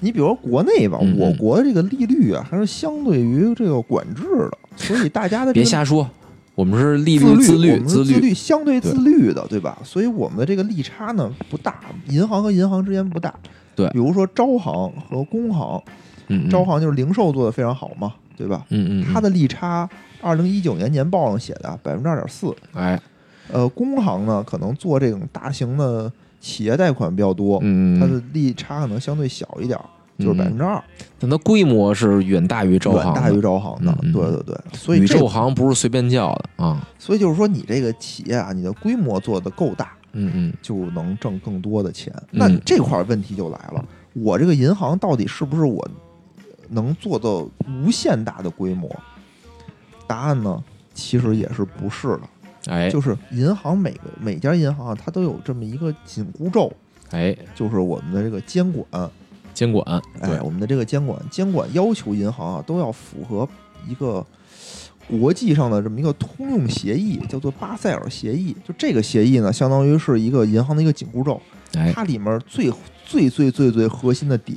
[0.00, 6.08] 你比如说国内吧，嗯嗯我国的这个利率啊，还是相对于这个管制的，所以大家的这个别瞎说，
[6.54, 9.78] 我们是利自率自律我们是自律，相对自律的，对吧？
[9.84, 13.34] 所以我们的这个利差呢不大，银行和银行之间不大。
[13.76, 15.82] 对比如说招行和工行，
[16.50, 18.66] 招行就是零售做的非常好嘛，对吧？
[18.68, 19.88] 嗯嗯，它的利差，
[20.20, 22.54] 二零一九年年报上写的百分之二点四。
[22.74, 23.00] 哎，
[23.50, 29.84] 呃，工行呢可能做这种大型的企业贷款比较多，嗯，它的利差可能相对小一点儿，
[30.18, 30.82] 就是百分之二，
[31.18, 33.96] 但它规模是远大于招行的，远大于招行的。
[34.12, 36.86] 对对对，所以这宇宙行不是随便叫的啊。
[36.98, 42.12] 所以就是说，你这个企业啊，你的规模做得够大，嗯嗯，就能挣更多的钱。
[42.32, 43.84] 嗯那这块儿问题就来了，
[44.14, 45.86] 我这个银行到底是不是我
[46.68, 48.88] 能做到无限大的规模？
[50.06, 50.62] 答案呢，
[50.94, 52.20] 其实也是不是的。
[52.66, 56.72] 哎就是银行每个每家银行啊，它都有这么一个紧箍咒，
[57.10, 59.10] 哎，就是我们的这个监管。
[59.52, 59.84] 监管
[60.22, 63.46] 对哎，我们的这个监管监管要求银行啊都要符合
[63.86, 64.24] 一个
[65.08, 68.56] 国际上的这么一个通用协议，叫做巴塞尔协议。
[68.66, 71.38] 就这个协议呢，相当于是一个银行的一个紧箍咒，
[71.74, 72.72] 哎它里面最
[73.04, 74.56] 最最最最核心的点，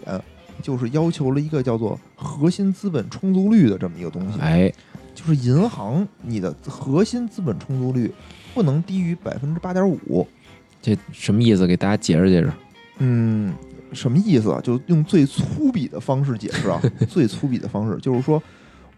[0.62, 4.40] 就是要求了一个叫做核心资本充足率的这么一个东西。
[4.40, 4.72] 哎
[5.14, 8.14] 就是银行你的核心资本充足率
[8.54, 10.28] 不能低于百分之八点五。
[10.82, 11.66] 这什么意思？
[11.66, 12.52] 给大家解释解释。
[13.00, 13.54] 嗯，
[13.94, 14.60] 什么意思啊？
[14.62, 18.42] 就用最粗鄙的方式解释啊， 最粗鄙的方式就是说，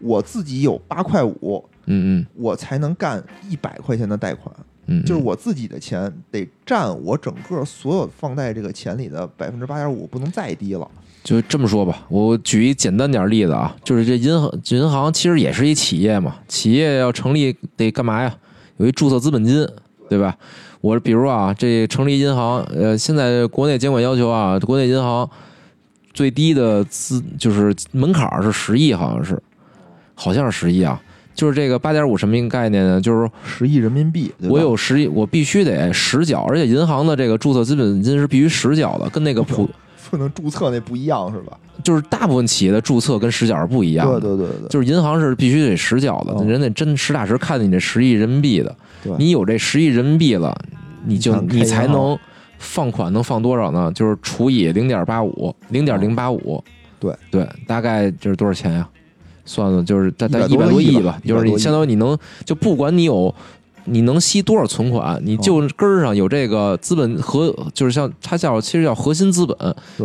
[0.00, 4.54] 我自己有八块五，嗯嗯我才能干一百块钱的贷款，
[4.86, 10.88] 嗯，就是我自己的钱得占我整个所有放贷这个钱里的百分之八点五，不能再低了。
[11.24, 18.32] 就这么说吧，我举一简单点儿例子啊，就是这银行银行其实也是一企业嘛，企业要成立得干嘛呀？
[18.76, 19.66] 有一注册资本金，
[20.08, 20.36] 对吧？
[20.80, 25.28] 我比如啊，这成立银行，呃，现在国内监管要求啊，国内银行
[26.14, 29.42] 最低的资就是门槛儿是十亿，好像是，
[30.14, 31.02] 好像是十亿啊。
[31.36, 33.00] 就是这个八点五什么一个概念呢？
[33.00, 39.68] 就是十亿人民币，我有十亿，我必须得实缴，而且银行的这个注册资本金是必须实缴的，跟那个普
[40.10, 41.56] 不能注册那不一样是吧？
[41.84, 44.18] 就是大部分企业的注册跟实缴是不一样的。
[44.18, 48.74] 对对对对，就是银行是必须得实缴的，嗯人得真实打实看见你这十亿人民币的，
[49.18, 50.56] 你有这十亿人民币了，
[51.04, 52.18] 你就你才能
[52.58, 53.92] 放款能放多少呢？
[53.94, 56.62] 就是除以零点八五，零点零八五，
[56.98, 58.88] 对对，大概就是多少钱呀？
[59.46, 63.34] 算了，就是大概一百多亿吧就是你相当于你能就不管你有。
[63.88, 65.16] 你能吸多少存款？
[65.24, 69.56] 你就根儿上有这个资本核，就是像它叫其实叫核心资本，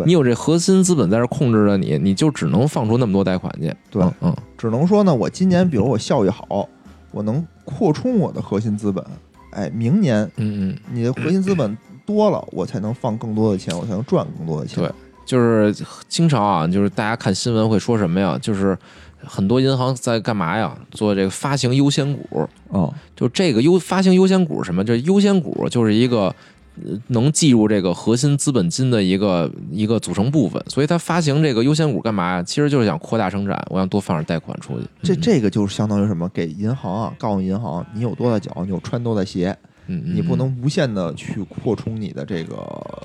[0.06, 3.74] 你有这核心资本在这控制着你，你就只能放出那么多贷款去。
[3.90, 6.70] 对嗯嗯，只能说呢，我今年比如我效益好，
[7.10, 9.04] 我能扩充我的核心资本。
[9.50, 11.76] 哎，明年嗯嗯，你的核心资本
[12.06, 14.78] 多了，我才能放更多的钱，我才能赚更多的钱。
[14.78, 14.92] 对
[15.26, 15.74] 就是
[16.08, 18.38] 经常啊，就是大家看新闻会说什么呀？
[18.40, 18.78] 就是
[19.24, 20.78] 很多银行在干嘛呀？
[20.92, 22.48] 做这个发行优先股。
[22.70, 24.84] 哦，就这个优发行优先股是什么？
[24.84, 26.34] 这优先股就是一个
[26.82, 32.44] 呃能计入这个核心资本金的一个一个组成部分，所以它发行这个优先股干嘛呀？
[32.44, 34.86] 其实就是想扩大生产，我想多放点贷款出去。
[35.04, 36.30] 这嗯这个就是相当于什么？
[36.30, 39.56] 给银行啊，告诉银行你有多大脚，你有穿多大鞋，
[39.88, 42.56] 嗯，嗯你不能无限的去扩充你的这个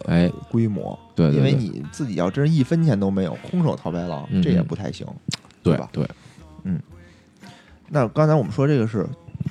[0.06, 5.04] 哎，规模，对对对，因为你自己要真是一分钱都没有，空手套白狼，嗯这也嗯不太行。
[5.74, 6.06] 吧对
[6.64, 6.78] 嗯，
[7.88, 9.06] 那刚才我们说这个是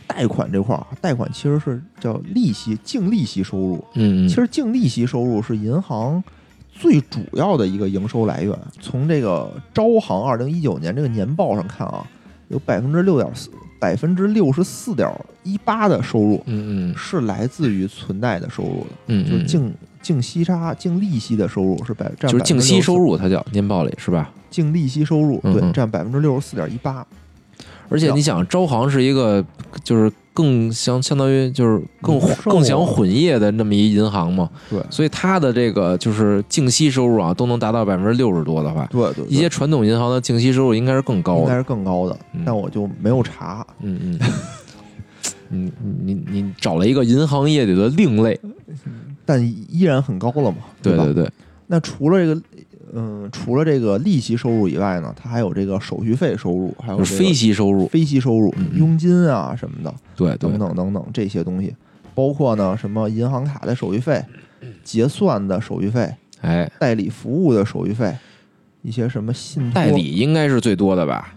[0.07, 3.83] 贷款这块儿啊，贷款其实是叫利息净利息收入。
[3.93, 6.23] 嗯嗯，其实净利息收入是银行
[6.71, 8.57] 最主要的一个营收来源。
[8.81, 12.05] 从这个招行二零一九年这个年报上看啊，
[12.49, 13.49] 有百分之六点四，
[13.79, 15.09] 百分之六十四点
[15.43, 19.73] 一八的收入嗯嗯是来自于存贷的收入的，嗯，嗯就是净
[20.05, 24.29] 净息差、净利息的收入是百占就是净息收入，它叫年报里是吧？
[24.51, 27.03] 净利息收入对占百分之六十四点一八。
[27.89, 29.43] 而且你想，招行是一个
[29.83, 41.41] 就是更相相当于就是更更想混业的那么一银行嘛，对所以它的这个就是净息收入啊都能达到百分之六十多的话，对对，一些传统银行的净息收入应该是更高的。
[41.41, 43.65] 应该是更高的嗯，但我就没有查。
[43.81, 44.19] 嗯嗯。
[45.47, 48.37] 你你你你找了一个银行业里的另类，
[49.25, 50.67] 但依然很高了嘛，吧？
[50.81, 51.29] 对对对，
[51.67, 52.41] 那除了这个，
[52.93, 60.49] 嗯，除了这个利息收入以外呢，它还有这个手续费收入，还有就是非息收入，非息收入嗯、嗯佣金啊什么的，对对。
[60.49, 61.75] 等等等等这些东西，
[62.13, 64.23] 包括呢什么银行卡的手续费、
[64.83, 68.15] 结算的手续费、哎，代理服务的手续费，
[68.83, 71.33] 一些什么信托代理应该是最多的吧，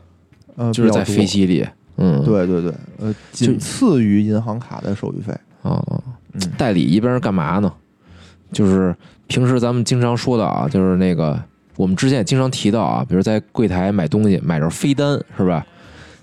[0.57, 1.17] 呃就是在比较多。
[1.23, 1.67] 飞息里，
[1.97, 5.33] 嗯，对对对，呃，仅次于银行卡的手续费。
[5.63, 6.13] 啊啊，嗯，
[6.57, 7.73] 代理一般是干嘛呢？
[8.53, 8.95] 就是
[9.27, 11.39] 平时咱们经常说的啊，就是那个
[11.77, 15.67] 我们之前也经常提到啊，比如在柜台买东西买着飞单是吧？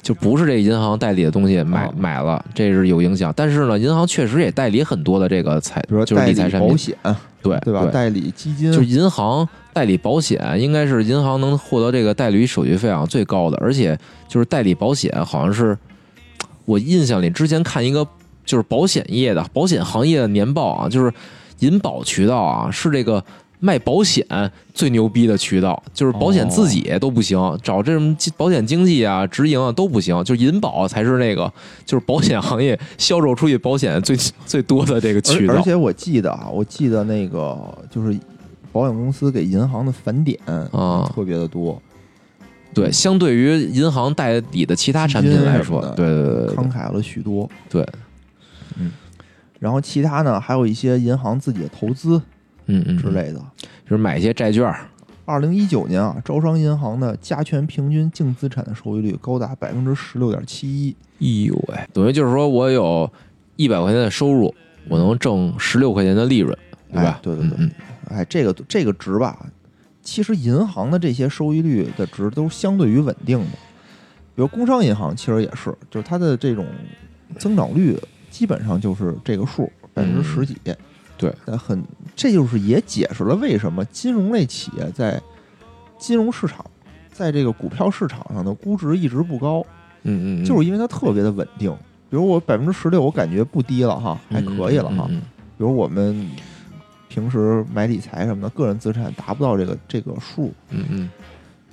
[0.01, 3.33] 就不是这银行代理的东西买、啊买了，这是有影响。
[3.35, 6.95] 但是呢，银行确实也代理很多的这个财，就是比如说代理理财产品，保险，
[7.41, 7.85] 对对吧？
[7.87, 13.97] 代理基金，就银行代理保险，应该是银行能获得这个代理手续费啊最高的，而且
[14.27, 15.75] 就是代理保险，好像是
[16.65, 18.07] 我印象里之前看一个
[18.45, 21.11] 就是保险业的保险行业的年报啊，就是
[21.59, 23.23] 银保渠道啊是这个
[23.59, 24.25] 卖保险
[24.73, 31.51] 最牛逼的渠道，就是保险自己都不行，找这种保险经纪啊、直营啊都不行，就银保才是那个
[31.85, 34.15] 就是保险行业销售出去保险最
[34.45, 35.63] 最多的这个渠道而而。
[35.63, 37.57] 且我记得啊，我记得那个
[37.89, 38.15] 就是
[38.71, 40.37] 保险公司给银行的返点
[40.71, 41.81] 啊特别的多，
[42.73, 47.49] 对，相对于银行代理的其他产品来说对对对慷慨了许多。
[47.69, 47.87] 对，
[49.59, 52.21] 然后其他呢，还有一些银行自己的投资
[52.65, 53.39] 嗯嗯，之，类的。
[53.83, 54.87] 就是买一些债券儿，
[55.25, 60.95] 二零一九年啊，招商银行的加权平均净资产的收益率高达百分之十六点七一。
[61.19, 63.11] 哎呦喂，等于就是说我有
[63.55, 64.53] 一百块钱的收入，
[64.89, 66.55] 我能挣十六块钱的利润，
[66.91, 67.19] 对吧哎？
[67.21, 67.71] 对对对嗯
[68.09, 69.45] 哎，这个这个值吧，
[70.03, 73.45] 其实银行的这些收益率的值都相对于稳定的。
[74.35, 76.65] 比如工商银行其实也是，就是它的这种
[77.39, 77.97] 增长率
[78.35, 80.57] 基本上就是这个数，百分之十几。
[80.65, 80.75] 嗯
[81.17, 81.81] 对，但很
[82.13, 85.21] 这就是也解释了为什么金融类企业在
[85.97, 86.65] 金融市场，
[87.09, 89.65] 在这个股票市场上的估值一直不高，
[90.03, 91.73] 嗯嗯嗯，就是因为它特别的稳定。
[92.09, 95.07] 比如我百分之十六，我感觉不低了哈，还可以了哈。
[95.07, 96.29] 比如我们
[97.07, 101.09] 平时买理财什么的，个人资产达不到这个这个数，嗯嗯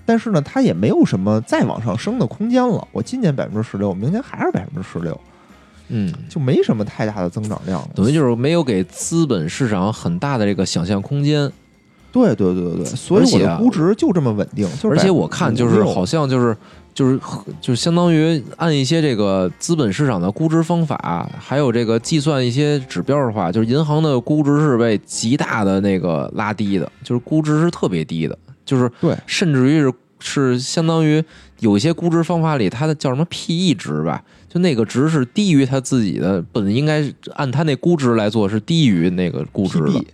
[0.06, 2.86] 但是呢，它也没有什么再往上升的空间了。
[2.92, 5.20] 我今年百分之十六，明年还是百分之十六，
[5.94, 7.86] 嗯，就没什么太大的增长量。
[7.94, 11.50] 等于就是没有给资本市场很大的这个想象空间，
[12.10, 14.66] 对对对对对，所以我的估值就这么稳定。
[14.80, 16.56] 就是而且我看就是好像就是
[16.94, 17.20] 就是
[17.60, 29.92] 就相当于按一些这个资本市场的估值方法，还有这个计算一些指标的话，就是银行的估值是被极大的那个拉低的，就是估值是特别低的，就是对甚至于是
[30.24, 31.22] 是相当于
[31.60, 34.22] 有一些估值方法里，它的叫什么 PE 值吧，
[34.52, 40.04] 就那个值是低于他自己的本应该是按他那估值来做是低于那个估值的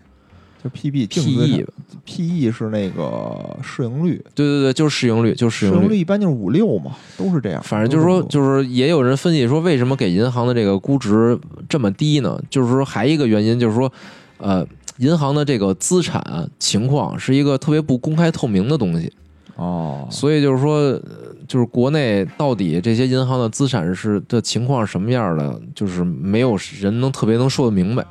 [0.62, 1.66] 就 PB 净资 PE 产
[2.04, 7.62] PE 是那个市盈率，对对对，就是市盈率，就是市市盈率盈率一般就是五六嘛，都是这样。
[7.62, 12.40] 反正就是说，就是也有人分析说，为什么给银行的这个估值这么低呢？
[12.50, 13.92] 就是说，还一个原因就是说，
[14.38, 14.66] 呃，
[14.98, 19.12] 银行的这个资产情况是一个特别不公开透明的东西，
[19.58, 21.02] 哦，所以就是说，呃
[21.46, 28.04] 就是国内到底这些银行的资产是的情况是什么样的，就是没有人能特别能说得明白。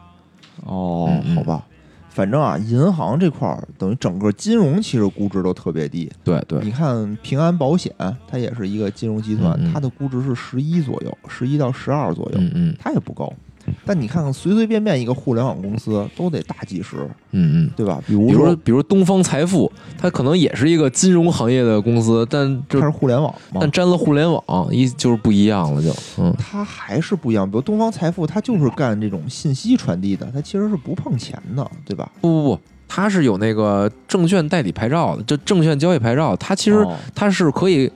[0.65, 1.63] 哦好吧，
[2.09, 6.11] 反正啊，银行这块儿等于整个金融其实估值都特别低。
[6.23, 7.93] 对对，你看平安保险，
[8.27, 13.31] 它也是一个金融集团，嗯嗯它的估值是十一左右，十一到十二左右，嗯嗯它也不高。
[13.85, 16.97] 但你看看随随便便一个互联网公司都得大几十，
[17.31, 17.71] 嗯嗯。
[17.75, 18.01] 对吧？
[18.07, 27.49] 比如比如说比如东方财富，它可能也是一个金融行业的公司，但就它是互联网嘛但，沾了互联网，一就是不一样了就，嗯它还是不一样。
[27.49, 32.09] 比如东方财富，它就是干这种信息传递的，它其实是不碰钱的，对吧？
[32.21, 37.91] 不不不，它是有那个证券代理牌照的，就证券交易牌照，它其实哦它是可以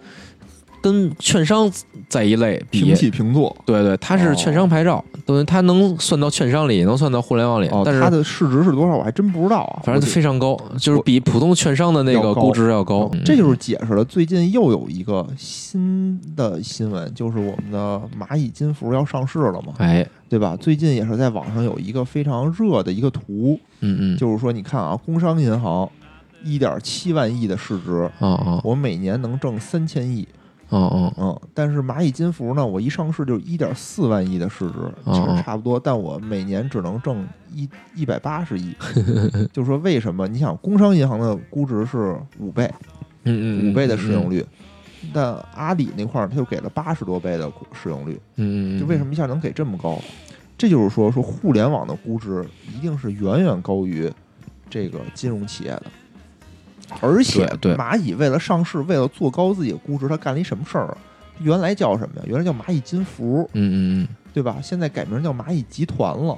[0.81, 1.71] 跟券商
[2.09, 3.55] 在一类比平，起平坐。
[3.65, 8.97] 对对，它是券商牌照，等于它能算到券商里，也能算到互联网里，哦，但是它的市值是多少？
[8.97, 9.81] 我还真不知道啊。
[9.85, 20.55] 反正非常高，就是比普通券商的那个估值要高这就是解释了最近又有一个新的新闻，就是我们的蚂蚁金服要上市了嘛，哎，对吧？
[20.59, 25.87] 最近也是在网上有一个非常热的一个图，嗯嗯，就是说你看啊，工商银行
[26.43, 30.27] 一点七万亿的市值，啊啊我每年能挣三千亿，
[30.71, 38.73] 哦哦嗯，但是蚂蚁金服呢，我一上市就一点四万亿的市值，哦其实差不多，但我每年只能挣一一百八十亿。
[39.51, 40.27] 就是说，为什么？
[40.27, 42.71] 你想，工商银行的估值是五倍，
[43.23, 44.45] 嗯嗯，五倍的市盈率，率，
[45.13, 49.99] 但阿里那块儿它就给了八十多倍的股市盈率，嗯嗯，就为什么一下能给这么高？
[50.57, 54.09] 这就是说，说互联网的估值一定是远远高于
[54.69, 55.83] 这个金融企业的。
[56.99, 60.97] 而且对对蚂蚁为了上市，为了做高自己的估值，它干了一什么事儿啊？
[61.39, 62.23] 原来叫什么呀？
[62.27, 64.57] 原来叫蚂蚁金服，嗯嗯嗯，对吧？
[64.61, 66.37] 现在改名叫蚂蚁集团了。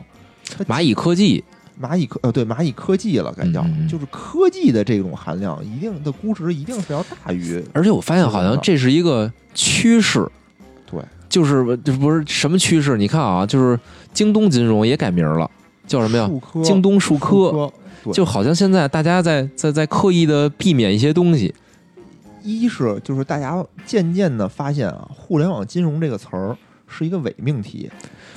[0.67, 1.43] 蚂蚁科技，
[1.81, 10.29] 蚂蚁科呃对蚂蚁科技了，该叫、就是科技的这种含量，一定的估值一定是要大于 而且我发现好像这是一个趋势，
[10.85, 12.97] 对，就是这不是什么趋势？
[12.97, 13.79] 你看啊，就是
[14.13, 15.49] 京东金融也改名了，
[15.87, 16.29] 叫什么呀？
[16.63, 17.71] 京东数数科，
[18.11, 21.53] 就好像现在大家在在在刻意的避免一些东西。
[22.41, 26.57] 一是就是大家渐渐的发现啊，互联网金融这个词儿
[26.87, 27.89] 是一个伪命题，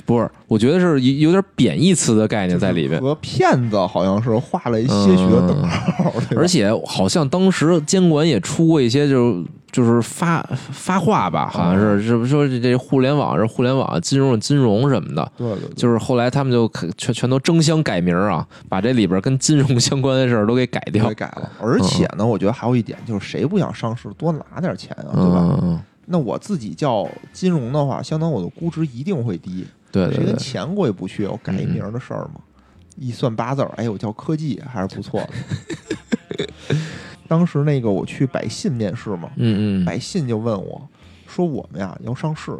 [0.07, 15.29] 不是，我觉得是有有点贬义词的概念在里边，和骗子好像是画了一些许的等号，而且好像当时监管也出过一些就是就是发发话吧，好像是是不是说这这互联网是互联网，金融是金融什么的。
[15.37, 21.51] 对对对，就是后来他们就可全全都争相改名啊，把这里边跟金融相关的事儿都给改掉给，改了。
[21.59, 25.59] 而且呢，我觉得还有一点就是，谁不想上市多拿点钱啊，对吧？
[25.61, 29.67] 嗯，那我自己叫金融的话，相当我的估值一定会低，
[30.05, 31.25] 谁跟对对对，钱过意不去？
[31.25, 32.41] 我改一名儿的事儿嘛，
[32.95, 35.29] 一算八字儿，哎，我叫科技还是不错的。
[37.27, 40.87] 当时那个我去百信面试嘛，嗯嗯，百信就问我
[41.27, 42.57] 说：“我们呀要上市，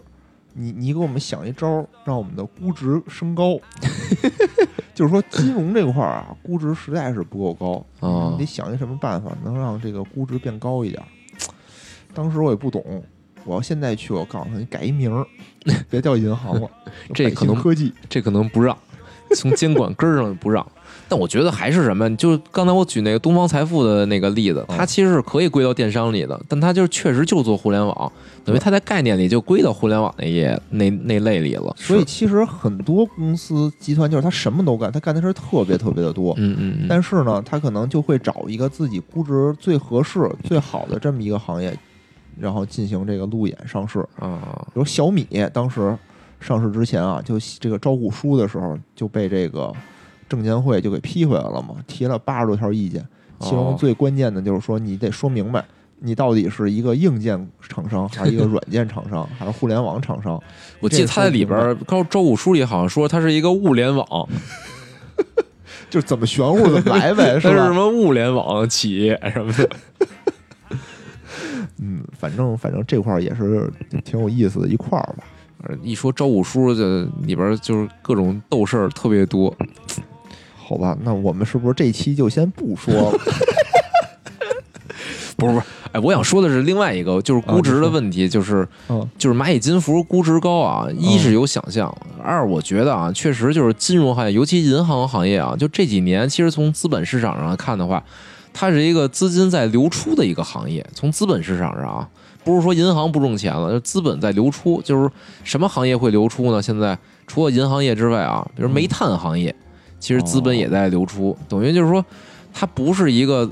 [0.53, 3.57] 你你给我们想一招儿，让我们的估值升高。
[4.93, 11.07] 就是说金融这块儿啊，估值实在是不够高，哦你得想一什么办法能让这个估值变高一点儿。
[12.13, 12.83] 当时我也不懂，
[13.47, 15.25] 我要现在去，我告诉他你改一名儿，
[15.89, 16.69] 别叫银行了，
[17.13, 17.93] 这可能科技。
[18.09, 18.77] 这可能不让，
[19.35, 20.65] 从监管根儿上不让。
[21.09, 28.11] 但我觉得还是什么，就刚才我举那个东方财富的那个例子，它其实是可以归到电商里的，但它就是确实就做互联网，
[28.43, 31.73] 等于它在概念里就归到互联网那页那那类里了。
[31.77, 36.33] 所以其实很多公司集团就是他什么都干，他干的事儿特别特别的多。
[36.37, 41.73] 嗯嗯嗯，但是呢，他可能就会找一个自己估值最合适、最好的这么一个行业，
[42.39, 43.99] 然后进行这个路演上市。
[44.19, 45.97] 啊，比如小米当时
[46.39, 49.71] 上市之前啊，就这个招股书的时候就被这个
[50.29, 53.05] 证监会就给批回来了嘛，提了八十多条意见，
[53.39, 55.63] 其中哦最关键的就是说你得说明白。
[55.99, 60.39] 你到底是一个硬件厂商，还是一个软件厂商，还是互联网厂商？
[60.79, 64.29] 我记得他在里边儿招招股书里好像说它是一个物联网，
[65.89, 67.65] 就怎么玄乎怎么来呗， 是吧？
[67.65, 69.67] 什么物联网企业什么的。
[71.79, 73.71] 嗯，反正反正这块儿也是
[74.03, 75.23] 挺有意思的一块儿吧。
[75.81, 79.53] 一说招股书，这里边儿就是各种斗事儿特别多。
[80.55, 83.17] 好吧，那我们是不是这期就先不说了？
[85.37, 98.03] 不是不是，哎，我想说的是另外一个，就是估值的问题，就是嗯就是蚂蚁金服估值高啊，一是有想象，二我觉得啊，确实就是金融行业，尤其银行行业啊，就这几年，其实从资本市场上看的话，
[98.59, 100.83] 它是一个资金在流出的一个行业。
[100.91, 102.09] 从资本市场上啊，
[102.43, 104.81] 不是说银行不挣钱了，就资本在流出。
[104.81, 105.07] 就是
[105.43, 106.59] 什么行业会流出呢？
[106.59, 106.97] 现在
[107.27, 109.55] 除了银行业之外啊，比如煤炭行业，
[109.99, 112.03] 其实资本也在流出，等于就是说，
[112.51, 113.47] 它不是一个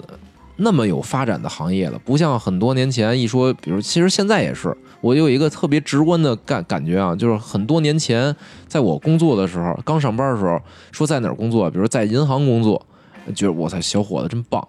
[0.56, 8.36] 那么有发展的行业了，不像很多年前一说，比如其实现在也是，我有一个特别直观的感感觉啊，就是很多年前
[8.68, 10.60] 在我工作的时候，刚上班的时候，
[10.91, 12.84] 说在哪儿工作，比如在银行工作，
[13.36, 14.68] 觉得我操小伙子真棒。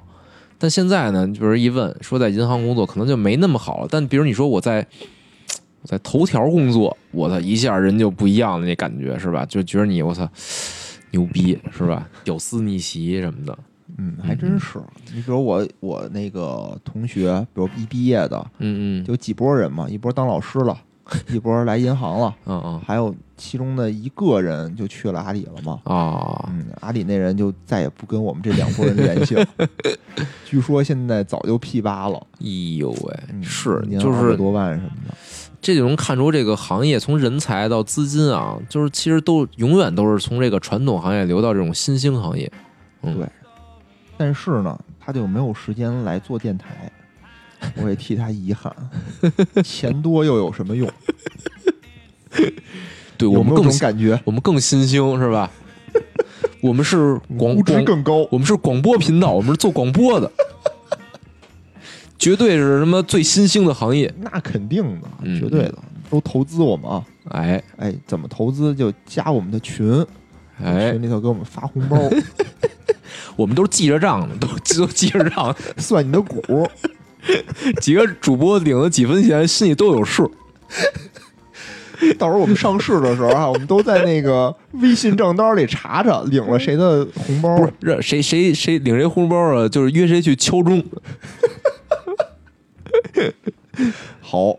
[0.58, 3.88] 但现在呢，比如一问说在银行工作，可能就没那么好了。
[3.90, 4.86] 但比如你说我在
[5.82, 9.44] 我在头条工作，我操一下人就不一样了，那感觉是吧？
[9.46, 10.28] 就觉得你我操
[11.10, 12.08] 牛逼是吧？
[12.24, 13.58] 屌丝逆袭什么的，
[13.98, 14.78] 嗯，还真是。
[15.14, 20.76] 你比如我我那个同学，比如一毕业的，嗯嗯有几波人嘛，一波当老师了，
[21.30, 25.80] 一波来银行了，嗯嗯还有其中的一个人就去了阿里了嘛。
[25.84, 29.46] 啊，嗯，阿里那人就再也不跟我们这两拨人联系了。
[30.44, 35.14] 据说现在早就 P 八了，哎呦喂，嗯是年就是多万什么的。
[35.60, 42.50] 这就能看出这个行业从人才到资金啊，就是其实都永远都是从这个传统行业流到这种新兴行业。
[43.02, 43.26] 嗯对
[44.18, 46.90] 但是呢，他就没有时间来做电台，
[47.76, 48.74] 我也替他遗憾。
[49.64, 50.90] 钱多又有什么用？
[53.18, 54.20] 对我们更种感觉？
[54.24, 55.50] 我们更新兴是吧？
[56.60, 58.28] 我们是 广估值广，更高。
[58.30, 60.30] 我们是广播频道，我们是做广播的。
[62.18, 64.12] 绝对是什么最新兴的行业。
[64.20, 65.74] 那肯定的，嗯绝对的，
[66.10, 67.04] 都投资我们啊！
[67.28, 70.04] 哎哎，怎么投资就加我们的群，
[70.62, 71.98] 哎群，里头给我们发红包，
[73.36, 76.68] 我们都是记着账的，都都记着账，算你的股。
[77.80, 80.30] 几个主播领了几分钱，心里都有数。
[82.18, 87.56] 到时候我们上市的时候啊，我们都在那个微信账单里查查领了谁的红包。
[87.56, 89.66] 不是让谁谁谁领谁红包啊？
[89.68, 90.84] 就是约谁去敲钟。
[94.20, 94.58] 好，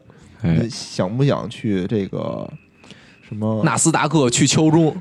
[0.70, 2.50] 想不想去这个
[3.28, 4.96] 什么纳斯达克去敲钟，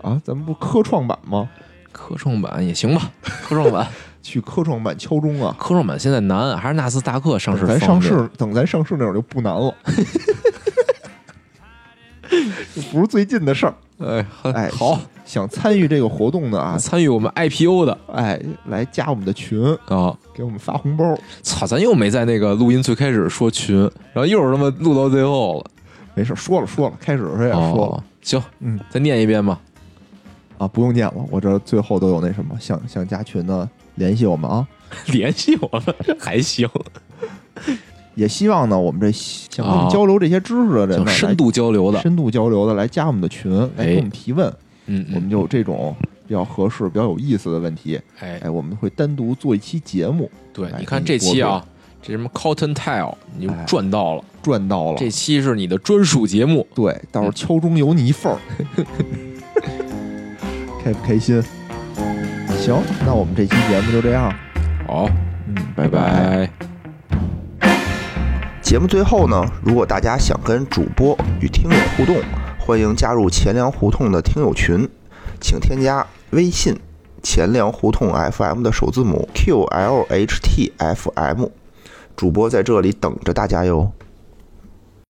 [0.00, 0.20] 啊？
[0.24, 1.50] 咱们不科创板吗？
[1.90, 3.10] 科创板也行吧？
[3.22, 3.88] 科创板，
[4.22, 5.54] 去科创板敲钟啊！
[5.58, 9.74] 科创板现在难，还是纳斯达克上市咱上市，等咱上市那会儿就不难了，
[12.74, 13.74] 就不是最近的事儿。
[13.98, 20.16] 哎，哎，好，想参与这个活动的啊，参与我们 IPO 的哎，来加我们的群，啊！
[20.34, 21.16] 给我们发红包。
[21.42, 23.78] 操，咱又没在那个录音最开始说群，
[24.12, 25.70] 然后又是他妈录到最后了。
[26.14, 29.60] 没事，说了说了，开始的时候也说了、哦，行，嗯，再念一遍吧。
[30.58, 33.68] 啊，不用念了，我这最后都有那什么，想想加群的
[34.02, 34.66] 联系我们啊。
[35.06, 36.68] 联系我们还行，
[38.14, 41.98] 也希望呢，我们这想跟我啊们交流这些知识的人呢，深度交流的。
[42.02, 44.46] 深度交流的来加我们的群，来给我们提问，
[44.84, 45.96] 嗯，嗯我们就有这种
[46.28, 51.64] 比较合适、比较有意思的问题，哎，哎，我们会单独做一期节目，对，你看这期啊，
[52.02, 54.24] 这什么 Cotton Tile，你就哎赚到了。
[54.42, 54.98] 赚到了。
[54.98, 58.38] 这期是你的专属节目，对，到时候敲钟有你一份儿，
[60.84, 61.42] 开不开心？
[62.62, 64.32] 行，那我们这期节目就这样，
[64.86, 65.08] 好，
[65.48, 66.48] 嗯，拜拜。
[68.62, 72.18] 节目最后呢，如果大家想跟主播与听友互动，
[72.60, 74.88] 欢迎加入钱粮胡同的听友群，
[75.40, 76.78] 请添加微信
[77.20, 81.48] “钱粮胡同 FM” 的首字母 QLHTFM，
[82.14, 83.90] 主播在这里等着大家哟。